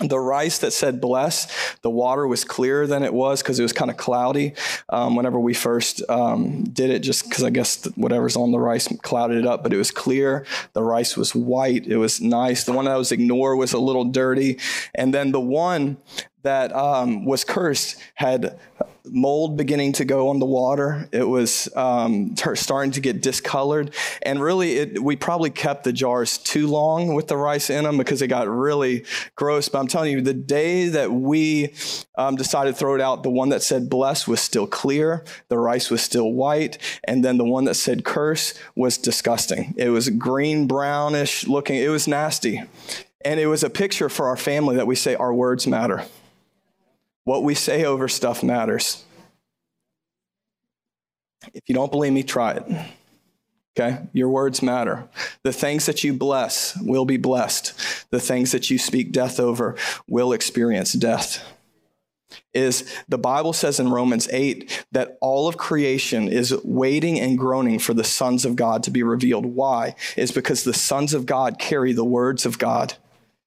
[0.00, 3.72] The rice that said bless, the water was clearer than it was because it was
[3.72, 4.54] kind of cloudy
[4.88, 8.88] um, whenever we first um, did it, just because I guess whatever's on the rice
[9.02, 10.46] clouded it up, but it was clear.
[10.74, 11.86] The rice was white.
[11.86, 12.64] It was nice.
[12.64, 14.58] The one that was ignore was a little dirty.
[14.94, 15.98] And then the one
[16.42, 18.58] that um, was cursed had
[19.04, 21.08] mold beginning to go on the water.
[21.12, 23.94] It was um, starting to get discolored.
[24.22, 27.98] And really, it, we probably kept the jars too long with the rice in them
[27.98, 29.04] because it got really
[29.36, 29.68] gross.
[29.68, 31.74] But I'm telling you, the day that we
[32.16, 35.58] um, decided to throw it out, the one that said bless was still clear, the
[35.58, 39.74] rice was still white, and then the one that said curse was disgusting.
[39.76, 42.62] It was green, brownish looking, it was nasty.
[43.22, 46.04] And it was a picture for our family that we say our words matter.
[47.30, 49.04] What we say over stuff matters.
[51.54, 52.64] If you don't believe me, try it.
[53.78, 54.08] Okay?
[54.12, 55.08] Your words matter.
[55.44, 58.08] The things that you bless will be blessed.
[58.10, 59.76] The things that you speak death over
[60.08, 61.40] will experience death.
[62.52, 67.78] Is the Bible says in Romans 8 that all of creation is waiting and groaning
[67.78, 69.46] for the sons of God to be revealed.
[69.46, 69.94] Why?
[70.16, 72.94] Is because the sons of God carry the words of God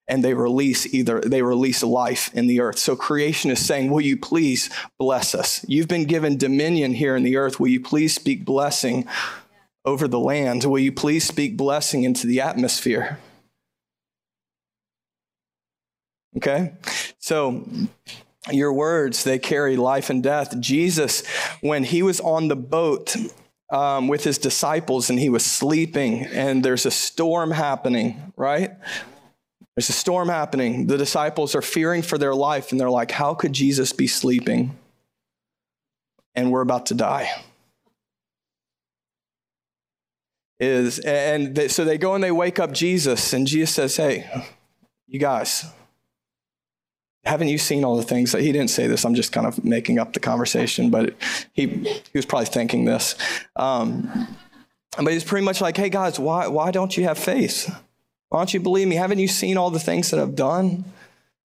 [0.07, 2.77] and they release either they release life in the earth.
[2.77, 5.65] So creation is saying will you please bless us?
[5.67, 7.59] You've been given dominion here in the earth.
[7.59, 9.07] Will you please speak blessing
[9.85, 10.63] over the land?
[10.65, 13.19] Will you please speak blessing into the atmosphere?
[16.37, 16.73] Okay?
[17.19, 17.65] So
[18.51, 20.59] your words they carry life and death.
[20.59, 21.25] Jesus
[21.61, 23.15] when he was on the boat
[23.71, 28.71] um, with his disciples and he was sleeping and there's a storm happening right
[29.75, 30.87] there's a storm happening.
[30.87, 34.77] The disciples are fearing for their life, and they're like, How could Jesus be sleeping?
[36.35, 37.29] And we're about to die.
[40.59, 44.29] Is and they, so they go and they wake up Jesus, and Jesus says, Hey,
[45.07, 45.65] you guys,
[47.25, 49.05] haven't you seen all the things that he didn't say this?
[49.05, 51.15] I'm just kind of making up the conversation, but
[51.53, 53.15] he he was probably thinking this.
[53.55, 54.27] Um,
[54.95, 57.73] but he's pretty much like, Hey guys, why why don't you have faith?
[58.33, 58.95] Why don't you believe me?
[58.95, 60.85] Haven't you seen all the things that I've done?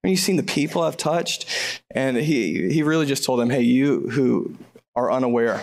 [0.02, 1.44] Haven't you seen the people I've touched?
[1.90, 4.56] And he, he really just told them, hey, you who
[4.96, 5.60] are unaware,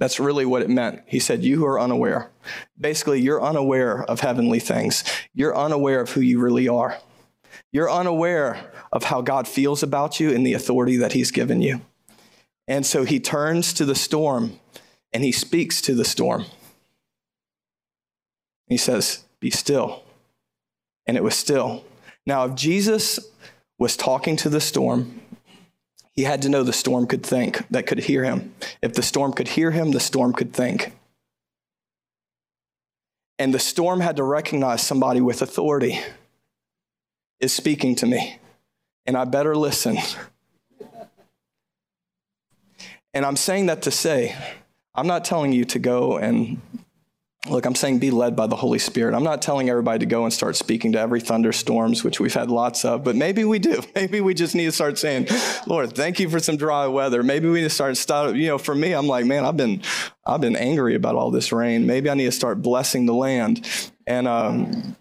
[0.00, 1.02] That's really what it meant.
[1.06, 2.30] He said, You who are unaware.
[2.80, 5.04] Basically, you're unaware of heavenly things.
[5.34, 6.98] You're unaware of who you really are.
[7.70, 11.80] You're unaware of how God feels about you and the authority that He's given you.
[12.66, 14.58] And so he turns to the storm
[15.12, 16.46] and he speaks to the storm.
[18.66, 20.02] He says, Be still.
[21.10, 21.84] And it was still.
[22.24, 23.18] Now, if Jesus
[23.80, 25.20] was talking to the storm,
[26.12, 28.54] he had to know the storm could think, that could hear him.
[28.80, 30.92] If the storm could hear him, the storm could think.
[33.40, 35.98] And the storm had to recognize somebody with authority
[37.40, 38.38] is speaking to me,
[39.04, 39.98] and I better listen.
[43.12, 44.36] And I'm saying that to say,
[44.94, 46.60] I'm not telling you to go and
[47.48, 49.14] Look, I'm saying be led by the Holy Spirit.
[49.14, 52.50] I'm not telling everybody to go and start speaking to every thunderstorms, which we've had
[52.50, 53.80] lots of, but maybe we do.
[53.94, 55.28] Maybe we just need to start saying,
[55.66, 57.22] Lord, thank you for some dry weather.
[57.22, 59.82] Maybe we need to start, start you know, for me, I'm like, man, I've been,
[60.26, 61.86] I've been angry about all this rain.
[61.86, 63.66] Maybe I need to start blessing the land.
[64.06, 64.96] And, um,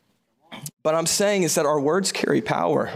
[0.81, 2.89] but I'm saying is that our words carry power.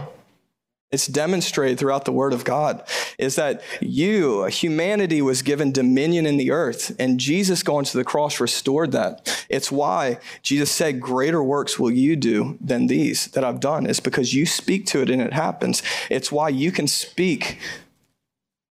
[0.94, 2.86] It's demonstrated throughout the Word of God
[3.18, 8.04] is that you, humanity, was given dominion in the earth, and Jesus going to the
[8.04, 9.44] cross restored that.
[9.48, 13.86] It's why Jesus said, Greater works will you do than these that I've done.
[13.86, 15.82] It's because you speak to it and it happens.
[16.10, 17.58] It's why you can speak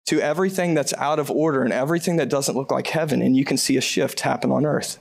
[0.08, 3.46] to everything that's out of order and everything that doesn't look like heaven, and you
[3.46, 5.00] can see a shift happen on earth.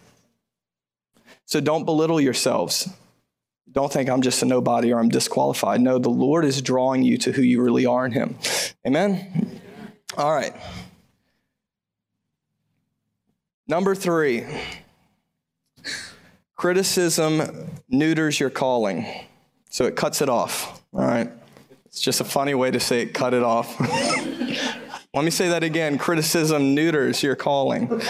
[1.46, 2.88] So don't belittle yourselves.
[3.72, 5.80] Don't think I'm just a nobody or I'm disqualified.
[5.80, 8.36] No, the Lord is drawing you to who you really are in Him.
[8.86, 9.60] Amen?
[10.16, 10.54] All right.
[13.66, 14.44] Number three
[16.56, 19.06] criticism neuters your calling.
[19.70, 20.82] So it cuts it off.
[20.92, 21.30] All right.
[21.86, 23.76] It's just a funny way to say it, cut it off.
[25.14, 25.96] Let me say that again.
[25.96, 28.02] Criticism neuters your calling.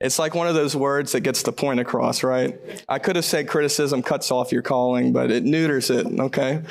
[0.00, 2.58] It's like one of those words that gets the point across, right?
[2.88, 6.62] I could have said criticism cuts off your calling, but it neuters it, okay?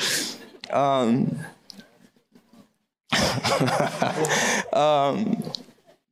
[0.72, 1.38] Um,
[4.74, 5.44] um,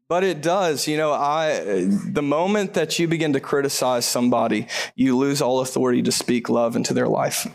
[0.08, 5.18] but it does, you know, I the moment that you begin to criticize somebody, you
[5.18, 7.48] lose all authority to speak love into their life.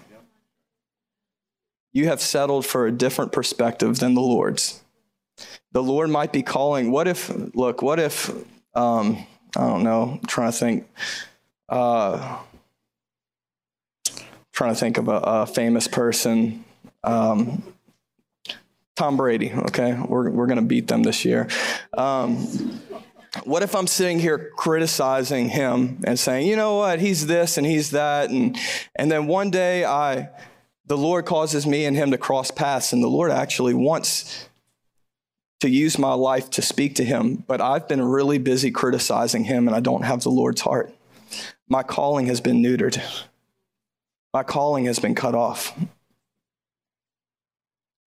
[1.92, 4.82] You have settled for a different perspective than the Lord's
[5.72, 6.90] the Lord might be calling.
[6.90, 8.30] What if, look, what if,
[8.74, 10.88] um, I don't know, I'm trying to think,
[11.68, 12.38] uh,
[14.52, 16.64] trying to think of a, a famous person.
[17.04, 17.62] Um,
[18.96, 19.94] Tom Brady, okay?
[19.94, 21.46] We're, we're going to beat them this year.
[21.96, 22.80] Um,
[23.44, 27.66] what if I'm sitting here criticizing him and saying, you know what, he's this and
[27.66, 28.58] he's that, and
[28.96, 30.30] and then one day I,
[30.86, 34.47] the Lord causes me and him to cross paths, and the Lord actually wants
[35.60, 39.66] to use my life to speak to him, but I've been really busy criticizing him
[39.66, 40.94] and I don't have the Lord's heart.
[41.68, 43.02] My calling has been neutered.
[44.32, 45.76] My calling has been cut off.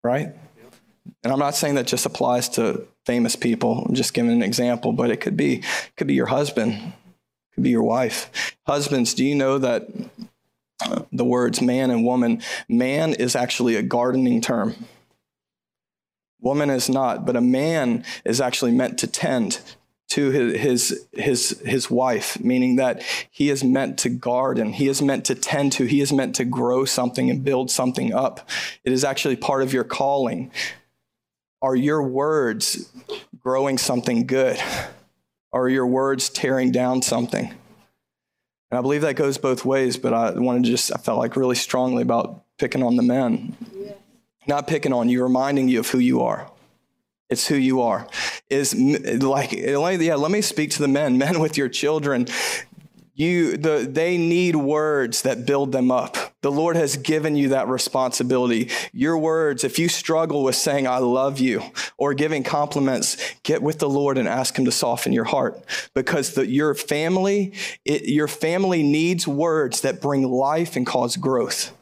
[0.02, 0.34] Right?
[1.22, 3.84] And I'm not saying that just applies to famous people.
[3.86, 7.54] I'm just giving an example, but it could be it could be your husband, it
[7.54, 8.56] could be your wife.
[8.66, 9.88] Husbands, do you know that
[10.84, 14.74] uh, the words man and woman, man is actually a gardening term.
[16.42, 19.60] Woman is not, but a man is actually meant to tend
[20.12, 25.24] to his, his, his, wife, meaning that he is meant to garden, he is meant
[25.24, 28.46] to tend to, he is meant to grow something and build something up.
[28.84, 30.50] It is actually part of your calling.
[31.62, 32.92] Are your words
[33.38, 34.58] growing something good?
[35.50, 37.46] Are your words tearing down something?
[37.46, 41.36] And I believe that goes both ways, but I wanted to just, I felt like
[41.36, 43.56] really strongly about picking on the men.
[44.46, 46.50] Not picking on you, reminding you of who you are.
[47.30, 48.06] It's who you are.
[48.50, 51.16] Is like, yeah, let me speak to the men.
[51.22, 52.26] Men with your children,
[53.14, 56.16] you, the, they need words that build them up.
[56.40, 58.70] The Lord has given you that responsibility.
[58.92, 61.62] Your words, if you struggle with saying, I love you,
[61.96, 65.62] or giving compliments, get with the Lord and ask Him to soften your heart.
[65.94, 71.72] Because the, your family, it, your family needs words that bring life and cause growth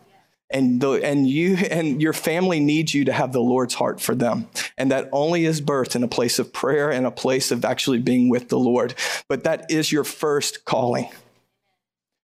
[0.51, 4.15] and the, and you and your family needs you to have the Lord's heart for
[4.15, 4.49] them.
[4.77, 7.99] And that only is birthed in a place of prayer and a place of actually
[7.99, 8.95] being with the Lord.
[9.29, 11.09] But that is your first calling.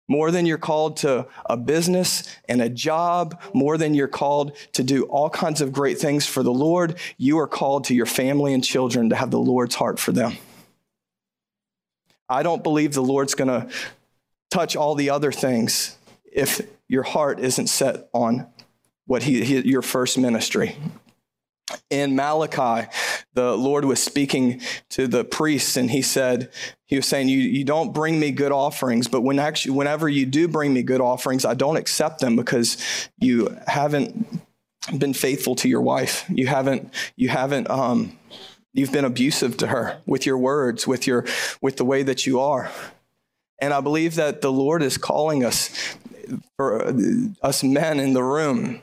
[0.08, 4.84] More than you're called to a business and a job, more than you're called to
[4.84, 8.54] do all kinds of great things for the Lord, you are called to your family
[8.54, 10.36] and children to have the Lord's heart for them.
[12.28, 13.68] I don't believe the Lord's going to
[14.50, 18.46] touch all the other things if your heart isn't set on
[19.06, 20.76] what he, he your first ministry.
[21.90, 22.88] In Malachi,
[23.34, 24.60] the Lord was speaking
[24.90, 26.50] to the priests and he said,
[26.84, 30.26] he was saying, you, you don't bring me good offerings, but when actually, whenever you
[30.26, 32.76] do bring me good offerings, I don't accept them because
[33.18, 34.40] you haven't
[34.96, 36.24] been faithful to your wife.
[36.28, 38.16] You haven't, you haven't, um,
[38.72, 41.24] you've been abusive to her with your words, with your,
[41.60, 42.70] with the way that you are.
[43.58, 45.96] And I believe that the Lord is calling us,
[46.56, 46.92] for uh,
[47.42, 48.80] us men in the room,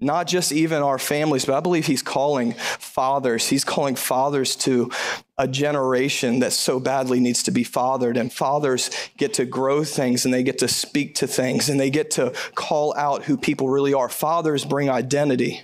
[0.00, 3.48] not just even our families, but I believe he's calling fathers.
[3.48, 4.90] He's calling fathers to
[5.38, 8.16] a generation that so badly needs to be fathered.
[8.16, 11.90] And fathers get to grow things and they get to speak to things and they
[11.90, 14.08] get to call out who people really are.
[14.08, 15.62] Fathers bring identity.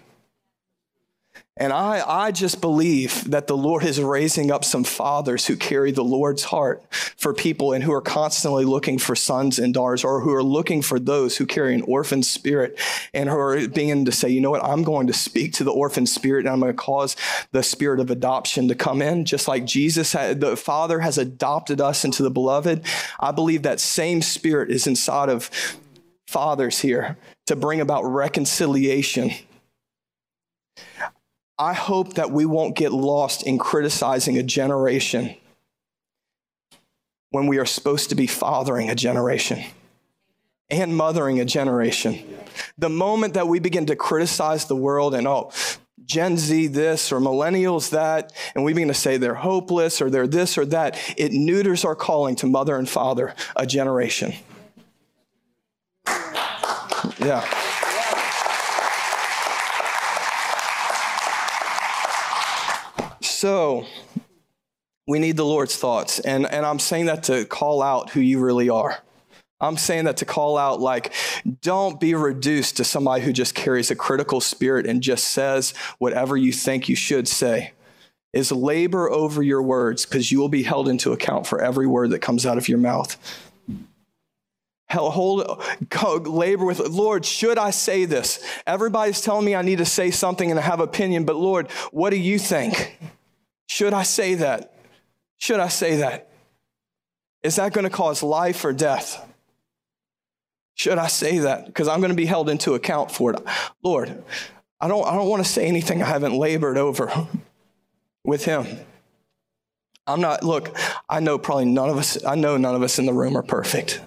[1.59, 5.91] And I, I just believe that the Lord is raising up some fathers who carry
[5.91, 10.21] the Lord's heart for people and who are constantly looking for sons and daughters or
[10.21, 12.79] who are looking for those who carry an orphan spirit
[13.13, 15.73] and who are being to say, you know what, I'm going to speak to the
[15.73, 17.17] orphan spirit and I'm going to cause
[17.51, 21.81] the spirit of adoption to come in, just like Jesus, had, the Father has adopted
[21.81, 22.85] us into the beloved.
[23.19, 25.51] I believe that same spirit is inside of
[26.29, 29.33] fathers here to bring about reconciliation
[31.59, 35.35] I hope that we won't get lost in criticizing a generation
[37.31, 39.65] when we are supposed to be fathering a generation
[40.71, 42.19] and mothering a generation.
[42.77, 45.51] The moment that we begin to criticize the world and, oh,
[46.05, 50.27] Gen Z this or millennials that, and we begin to say they're hopeless or they're
[50.27, 54.33] this or that, it neuters our calling to mother and father a generation.
[57.19, 57.45] Yeah.
[63.39, 63.87] So,
[65.07, 66.19] we need the Lord's thoughts.
[66.19, 68.99] And, and I'm saying that to call out who you really are.
[69.61, 71.13] I'm saying that to call out, like,
[71.63, 76.37] don't be reduced to somebody who just carries a critical spirit and just says whatever
[76.37, 77.75] you think you should say.
[78.33, 82.11] Is labor over your words because you will be held into account for every word
[82.11, 83.17] that comes out of your mouth.
[84.91, 85.63] Hold,
[86.27, 88.45] labor with, Lord, should I say this?
[88.67, 92.11] Everybody's telling me I need to say something and I have opinion, but Lord, what
[92.11, 92.99] do you think?
[93.69, 94.75] Should I say that?
[95.37, 96.31] Should I say that?
[97.43, 99.25] Is that going to cause life or death?
[100.75, 101.67] Should I say that?
[101.67, 103.41] Because I'm going to be held into account for it.
[103.85, 104.23] Lord,
[104.81, 107.13] I don't, I don't want to say anything I haven't labored over
[108.25, 108.67] with Him.
[110.07, 110.75] I'm not, look,
[111.09, 113.43] I know probably none of us, I know none of us in the room are
[113.43, 114.01] perfect.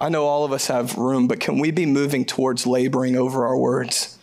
[0.00, 3.44] I know all of us have room, but can we be moving towards laboring over
[3.44, 4.18] our words?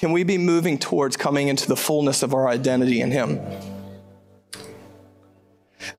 [0.00, 3.38] Can we be moving towards coming into the fullness of our identity in Him?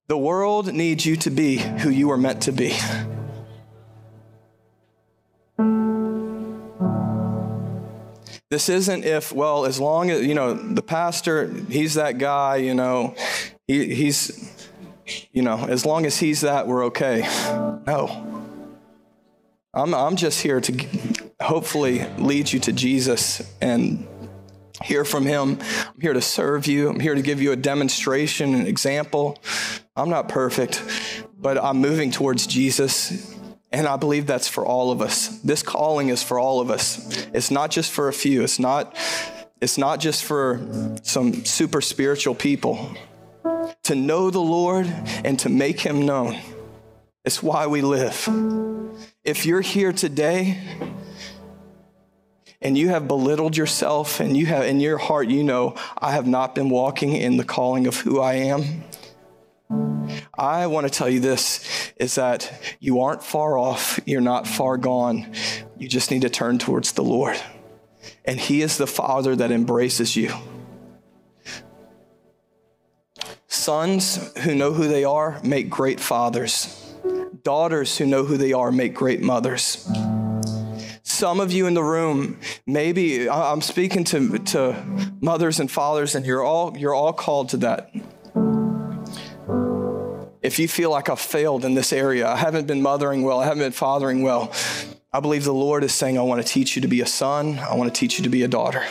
[0.07, 2.77] The world needs you to be who you are meant to be.
[8.49, 12.75] This isn't if, well, as long as, you know, the pastor, he's that guy, you
[12.75, 13.15] know,
[13.67, 14.67] he, he's,
[15.33, 17.21] you know, as long as he's that, we're okay.
[17.88, 18.53] No.
[19.73, 20.88] I'm, I'm just here to
[21.41, 24.07] hopefully lead you to Jesus and
[24.84, 25.59] hear from him.
[25.61, 26.89] I'm here to serve you.
[26.89, 29.39] I'm here to give you a demonstration, an example.
[29.95, 30.84] I'm not perfect,
[31.38, 33.36] but I'm moving towards Jesus.
[33.71, 35.39] And I believe that's for all of us.
[35.39, 37.28] This calling is for all of us.
[37.34, 38.43] It's not just for a few.
[38.43, 38.95] It's not
[39.61, 40.59] it's not just for
[41.03, 42.89] some super spiritual people.
[43.84, 44.86] To know the Lord
[45.23, 46.38] and to make him known.
[47.23, 48.28] It's why we live.
[49.23, 50.61] If you're here today
[52.66, 56.26] and you have belittled yourself and you have in your heart you know I have
[56.26, 58.84] not been walking in the calling of who I am,
[60.34, 64.78] I want to tell you this is that you aren't far off, you're not far
[64.78, 65.32] gone.
[65.78, 67.39] You just need to turn towards the Lord.
[68.26, 70.34] And He is the Father that embraces you.
[73.47, 76.93] Sons who know who they are make great fathers.
[77.43, 79.88] Daughters who know who they are make great mothers.
[81.16, 84.76] Some of you in the room, maybe I'm speaking to, to
[85.22, 87.89] mothers and fathers, and you're all, you're all called to that.
[90.41, 93.45] If you feel like I've failed in this area, I haven't been mothering well, I
[93.45, 94.51] haven't been fathering well,
[95.16, 97.57] I believe the Lord is saying, I want to teach you to be a son.
[97.57, 98.84] I want to teach you to be a daughter.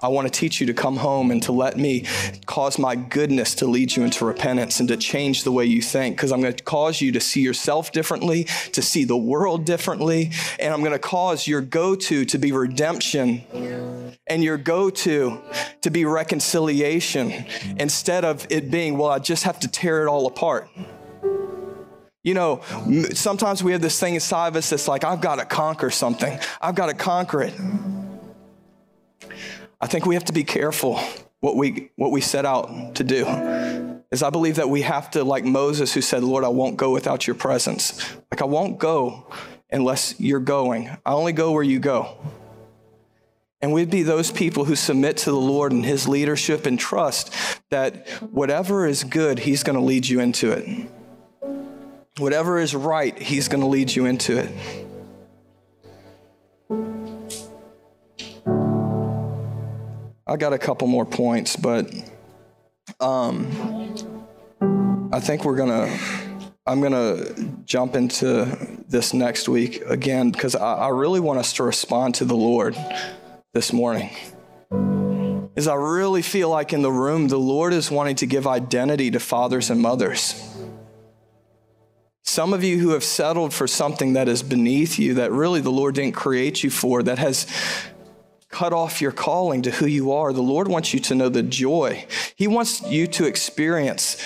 [0.00, 2.06] I want to teach you to come home and to let me
[2.46, 6.16] cause my goodness to lead you into repentance and to change the way you think.
[6.16, 10.30] Because I'm going to cause you to see yourself differently, to see the world differently.
[10.60, 13.42] And I'm going to cause your go to to be redemption
[14.28, 15.42] and your go to
[15.80, 17.46] to be reconciliation
[17.80, 20.68] instead of it being, well, I just have to tear it all apart.
[22.24, 22.62] You know,
[23.12, 26.38] sometimes we have this thing inside of us that's like, I've got to conquer something.
[26.60, 27.54] I've got to conquer it.
[29.78, 30.98] I think we have to be careful
[31.40, 33.26] what we what we set out to do.
[34.10, 36.90] Is I believe that we have to, like Moses, who said, Lord, I won't go
[36.92, 38.16] without your presence.
[38.30, 39.26] Like, I won't go
[39.70, 40.88] unless you're going.
[41.04, 42.16] I only go where you go.
[43.60, 47.34] And we'd be those people who submit to the Lord and his leadership and trust
[47.70, 50.88] that whatever is good, he's going to lead you into it.
[52.18, 54.50] Whatever is right, he's going to lead you into it.
[60.26, 61.92] I got a couple more points, but
[63.00, 63.50] um,
[65.12, 65.96] I think we're gonna.
[66.66, 67.34] I'm gonna
[67.66, 68.46] jump into
[68.88, 72.74] this next week again because I, I really want us to respond to the Lord
[73.52, 74.10] this morning.
[75.56, 79.10] Is I really feel like in the room the Lord is wanting to give identity
[79.10, 80.53] to fathers and mothers.
[82.26, 85.70] Some of you who have settled for something that is beneath you, that really the
[85.70, 87.46] Lord didn't create you for, that has
[88.48, 90.32] cut off your calling to who you are.
[90.32, 92.06] The Lord wants you to know the joy.
[92.34, 94.16] He wants you to experience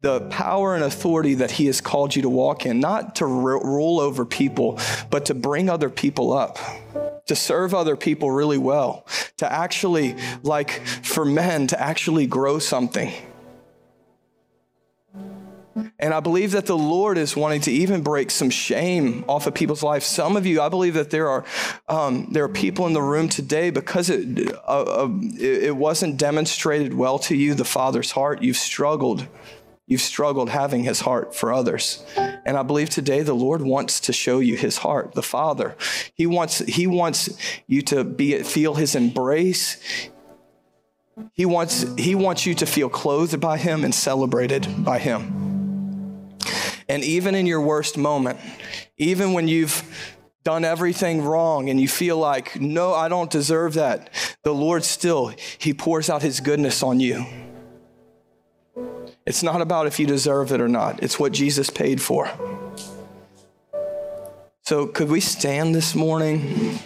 [0.00, 4.00] the power and authority that He has called you to walk in, not to rule
[4.00, 6.58] over people, but to bring other people up,
[7.26, 13.12] to serve other people really well, to actually, like for men, to actually grow something.
[15.98, 19.54] And I believe that the Lord is wanting to even break some shame off of
[19.54, 20.06] people's lives.
[20.06, 21.44] Some of you, I believe that there are
[21.88, 25.08] um, there are people in the room today because it uh, uh,
[25.38, 28.42] it wasn't demonstrated well to you the Father's heart.
[28.42, 29.26] You've struggled.
[29.88, 34.12] You've struggled having His heart for others, and I believe today the Lord wants to
[34.12, 35.76] show you His heart, the Father.
[36.14, 39.76] He wants He wants you to be feel His embrace.
[41.34, 45.45] He wants He wants you to feel clothed by Him and celebrated by Him.
[46.88, 48.38] And even in your worst moment,
[48.96, 49.82] even when you've
[50.44, 54.10] done everything wrong and you feel like, no, I don't deserve that,
[54.44, 57.26] the Lord still, He pours out His goodness on you.
[59.26, 62.30] It's not about if you deserve it or not, it's what Jesus paid for.
[64.62, 66.78] So, could we stand this morning?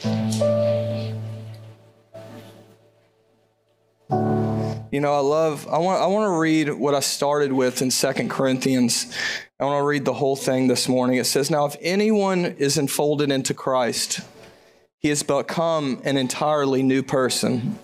[4.90, 7.90] You know, I love, I want, I want to read what I started with in
[7.90, 9.14] Second Corinthians.
[9.60, 11.18] I want to read the whole thing this morning.
[11.18, 14.20] It says, Now, if anyone is enfolded into Christ,
[14.96, 17.78] he has become an entirely new person.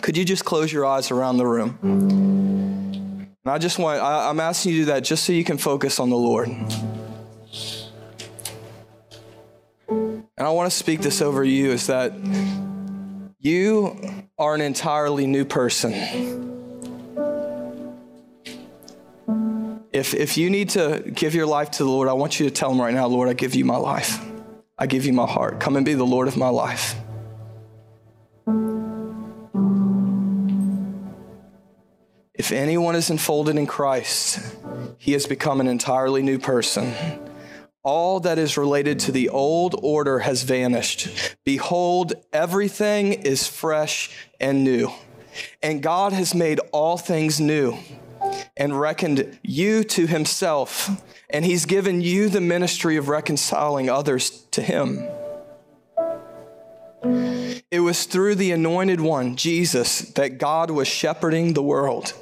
[0.00, 1.76] Could you just close your eyes around the room?
[1.82, 5.58] And I just want, I, I'm asking you to do that just so you can
[5.58, 6.46] focus on the Lord.
[9.88, 12.12] And I want to speak this over you is that
[13.40, 16.51] you are an entirely new person.
[19.92, 22.54] If, if you need to give your life to the Lord, I want you to
[22.54, 24.24] tell him right now, Lord, I give you my life.
[24.78, 25.60] I give you my heart.
[25.60, 26.94] Come and be the Lord of my life.
[32.34, 34.56] If anyone is enfolded in Christ,
[34.96, 36.94] he has become an entirely new person.
[37.84, 41.36] All that is related to the old order has vanished.
[41.44, 44.90] Behold, everything is fresh and new.
[45.62, 47.76] And God has made all things new
[48.56, 51.02] and reckoned you to himself.
[51.30, 55.08] And he's given you the ministry of reconciling others to him.
[57.70, 62.14] It was through the anointed one, Jesus, that God was shepherding the world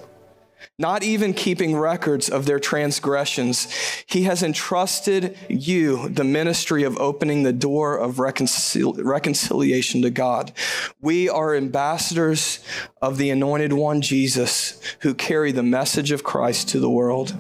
[0.81, 3.69] not even keeping records of their transgressions.
[4.07, 10.53] He has entrusted you the ministry of opening the door of reconcil- reconciliation to God.
[11.01, 12.61] We are ambassadors
[13.03, 17.37] of the anointed one, Jesus, who carry the message of Christ to the world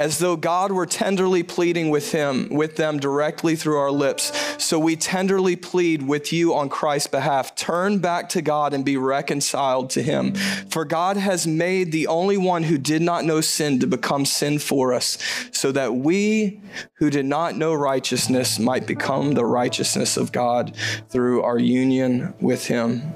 [0.00, 4.32] as though God were tenderly pleading with him, with them directly through our lips.
[4.56, 7.54] So we tenderly plead with you on Christ's behalf.
[7.54, 10.34] Turn back to God and be reconciled to him.
[10.70, 14.58] For God has made the only one who did not know sin to become sin
[14.58, 15.18] for us,
[15.52, 16.62] so that we
[16.94, 20.74] who did not know righteousness might become the righteousness of God
[21.10, 23.14] through our union with him.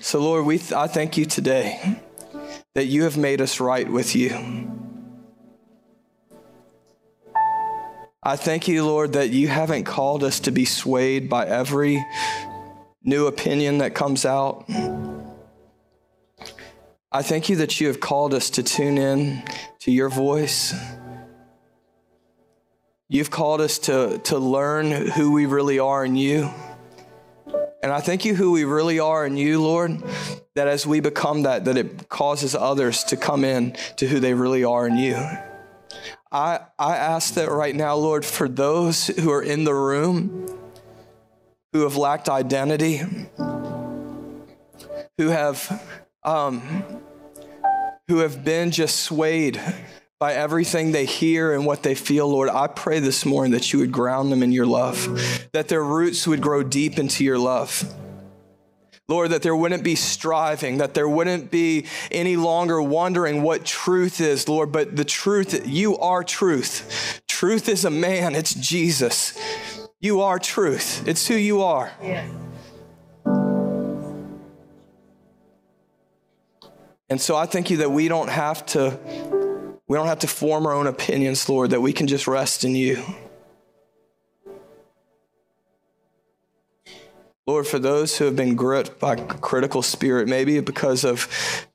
[0.00, 2.00] So Lord, we th- I thank you today
[2.76, 4.70] that you have made us right with you.
[8.22, 12.04] I thank you, Lord, that you haven't called us to be swayed by every
[13.02, 14.68] new opinion that comes out.
[17.10, 19.42] I thank you that you have called us to tune in
[19.78, 20.74] to your voice.
[23.08, 26.50] You've called us to, to learn who we really are in you.
[27.82, 30.02] And I thank you who we really are in you, Lord,
[30.54, 34.34] that as we become that, that it causes others to come in to who they
[34.34, 35.16] really are in you.
[36.32, 40.48] I, I ask that right now, Lord, for those who are in the room
[41.72, 43.02] who have lacked identity,
[45.18, 45.82] who have
[46.24, 46.84] um,
[48.08, 49.60] who have been just swayed
[50.18, 53.80] by everything they hear and what they feel, Lord, I pray this morning that you
[53.80, 57.84] would ground them in your love, that their roots would grow deep into your love.
[59.08, 64.20] Lord, that there wouldn't be striving, that there wouldn't be any longer wondering what truth
[64.20, 67.22] is, Lord, but the truth, you are truth.
[67.28, 69.38] Truth is a man, it's Jesus.
[70.00, 71.92] You are truth, it's who you are.
[77.08, 79.45] And so I thank you that we don't have to
[79.88, 82.74] we don't have to form our own opinions, Lord, that we can just rest in
[82.74, 83.02] you.
[87.48, 91.28] Lord, for those who have been gripped by critical spirit, maybe because of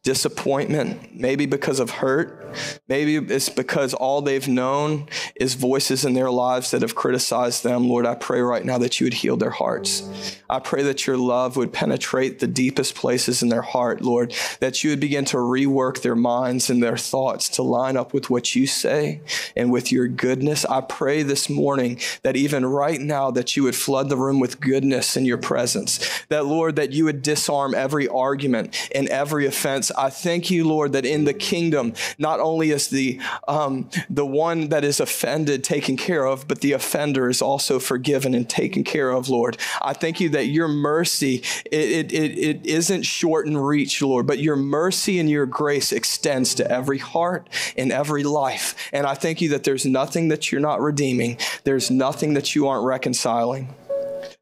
[0.03, 2.43] disappointment, maybe because of hurt,
[2.89, 7.87] maybe it's because all they've known is voices in their lives that have criticized them.
[7.87, 10.37] Lord, I pray right now that you would heal their hearts.
[10.49, 14.83] I pray that your love would penetrate the deepest places in their heart, Lord, that
[14.83, 18.55] you would begin to rework their minds and their thoughts to line up with what
[18.55, 19.21] you say
[19.55, 20.65] and with your goodness.
[20.65, 24.59] I pray this morning that even right now that you would flood the room with
[24.59, 26.23] goodness in your presence.
[26.29, 30.93] That Lord, that you would disarm every argument and every offense I thank you, Lord,
[30.93, 35.97] that in the kingdom, not only is the, um, the one that is offended taken
[35.97, 39.57] care of, but the offender is also forgiven and taken care of, Lord.
[39.83, 44.25] I thank you that your mercy, it, it, it, it isn't short in reach, Lord,
[44.25, 47.47] but your mercy and your grace extends to every heart
[47.77, 48.89] and every life.
[48.91, 51.37] And I thank you that there's nothing that you're not redeeming.
[51.65, 53.69] There's nothing that you aren't reconciling.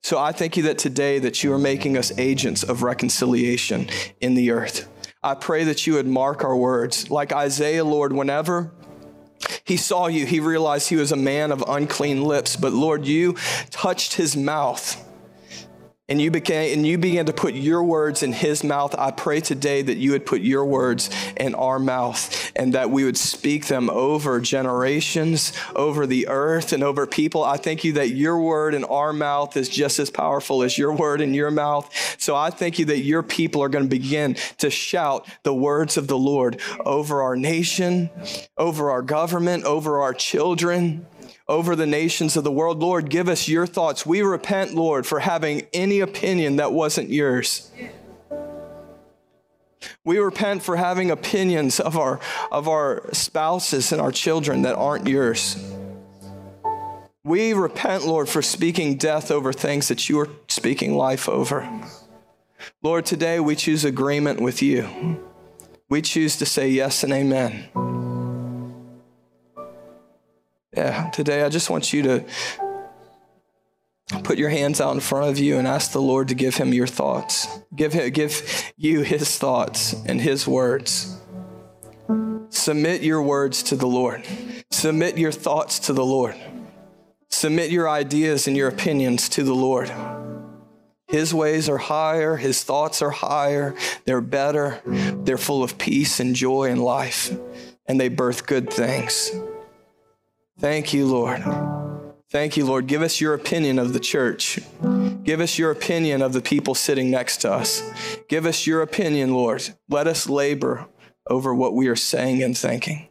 [0.01, 3.87] So I thank you that today that you are making us agents of reconciliation
[4.21, 4.89] in the earth.
[5.21, 7.11] I pray that you would mark our words.
[7.11, 8.71] Like Isaiah, Lord, whenever
[9.63, 13.35] he saw you, he realized he was a man of unclean lips, but Lord, you
[13.69, 15.05] touched his mouth
[16.09, 18.95] and you began and you began to put your words in his mouth.
[18.97, 23.05] I pray today that you would put your words in our mouth and that we
[23.05, 27.43] would speak them over generations over the earth and over people.
[27.43, 30.93] I thank you that your word in our mouth is just as powerful as your
[30.93, 31.89] word in your mouth.
[32.17, 35.97] So i thank you that your people are going to begin to shout the words
[35.97, 38.09] of the lord over our nation
[38.57, 41.05] over our government over our children
[41.49, 42.79] over the nations of the world.
[42.79, 44.05] Lord, give us your thoughts.
[44.05, 47.71] We repent, Lord, for having any opinion that wasn't yours.
[50.05, 52.19] We repent for having opinions of our,
[52.51, 55.73] of our spouses and our children that aren't yours.
[57.23, 61.67] We repent, Lord, for speaking death over things that you are speaking life over.
[62.83, 65.19] Lord, today we choose agreement with you.
[65.89, 67.98] We choose to say yes and amen.
[70.79, 72.23] Yeah, today I just want you to
[74.23, 76.73] put your hands out in front of you and ask the Lord to give him
[76.73, 77.49] your thoughts.
[77.75, 81.19] Give him, give you his thoughts and his words.
[82.47, 84.23] Submit your words to the Lord.
[84.71, 86.37] Submit your thoughts to the Lord.
[87.27, 89.91] Submit your ideas and your opinions to the Lord.
[91.09, 93.75] His ways are higher, his thoughts are higher,
[94.05, 97.37] they're better, they're full of peace and joy and life,
[97.85, 99.29] and they birth good things.
[100.59, 101.41] Thank you, Lord.
[102.31, 102.85] Thank you, Lord.
[102.87, 104.59] Give us your opinion of the church.
[105.23, 107.81] Give us your opinion of the people sitting next to us.
[108.27, 109.67] Give us your opinion, Lord.
[109.87, 110.87] Let us labor
[111.27, 113.09] over what we are saying and thinking.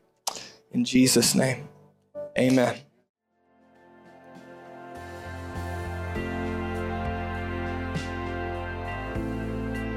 [0.72, 1.68] In Jesus' name,
[2.38, 2.76] amen.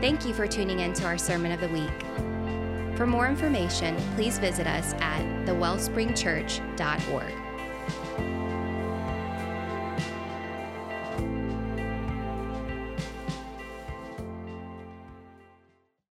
[0.01, 2.97] Thank you for tuning in to our Sermon of the Week.
[2.97, 7.40] For more information, please visit us at thewellspringchurch.org.